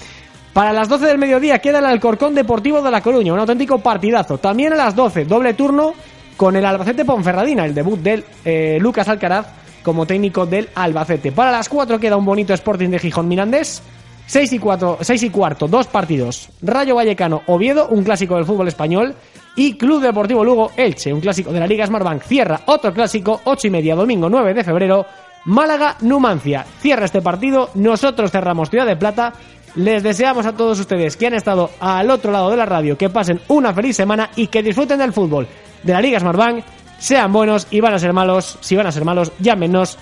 [0.53, 4.39] Para las 12 del mediodía queda el Alcorcón Deportivo de La Coruña, un auténtico partidazo.
[4.39, 5.93] También a las 12, doble turno
[6.35, 9.47] con el Albacete Ponferradina, el debut del eh, Lucas Alcaraz
[9.83, 11.31] como técnico del Albacete.
[11.31, 13.81] Para las 4 queda un bonito Sporting de Gijón Mirandés.
[14.25, 16.49] 6 y, 4, 6 y cuarto, dos partidos.
[16.61, 19.15] Rayo Vallecano Oviedo, un clásico del fútbol español.
[19.55, 22.23] Y Club Deportivo Lugo Elche, un clásico de la Liga Smartbank.
[22.23, 25.05] Cierra otro clásico, 8 y media, domingo 9 de febrero.
[25.45, 26.65] Málaga Numancia.
[26.79, 27.69] Cierra este partido.
[27.75, 29.33] Nosotros cerramos Ciudad de Plata.
[29.75, 33.09] Les deseamos a todos ustedes que han estado al otro lado de la radio que
[33.09, 35.47] pasen una feliz semana y que disfruten del fútbol
[35.83, 36.63] de la Liga Smartbank.
[36.97, 38.57] Sean buenos y van a ser malos.
[38.61, 39.97] Si van a ser malos, llámenos.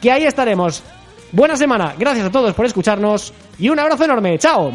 [0.00, 0.82] Que ahí estaremos
[1.32, 4.38] Buena semana, gracias a todos por escucharnos y un abrazo enorme.
[4.38, 4.70] ¡Chao!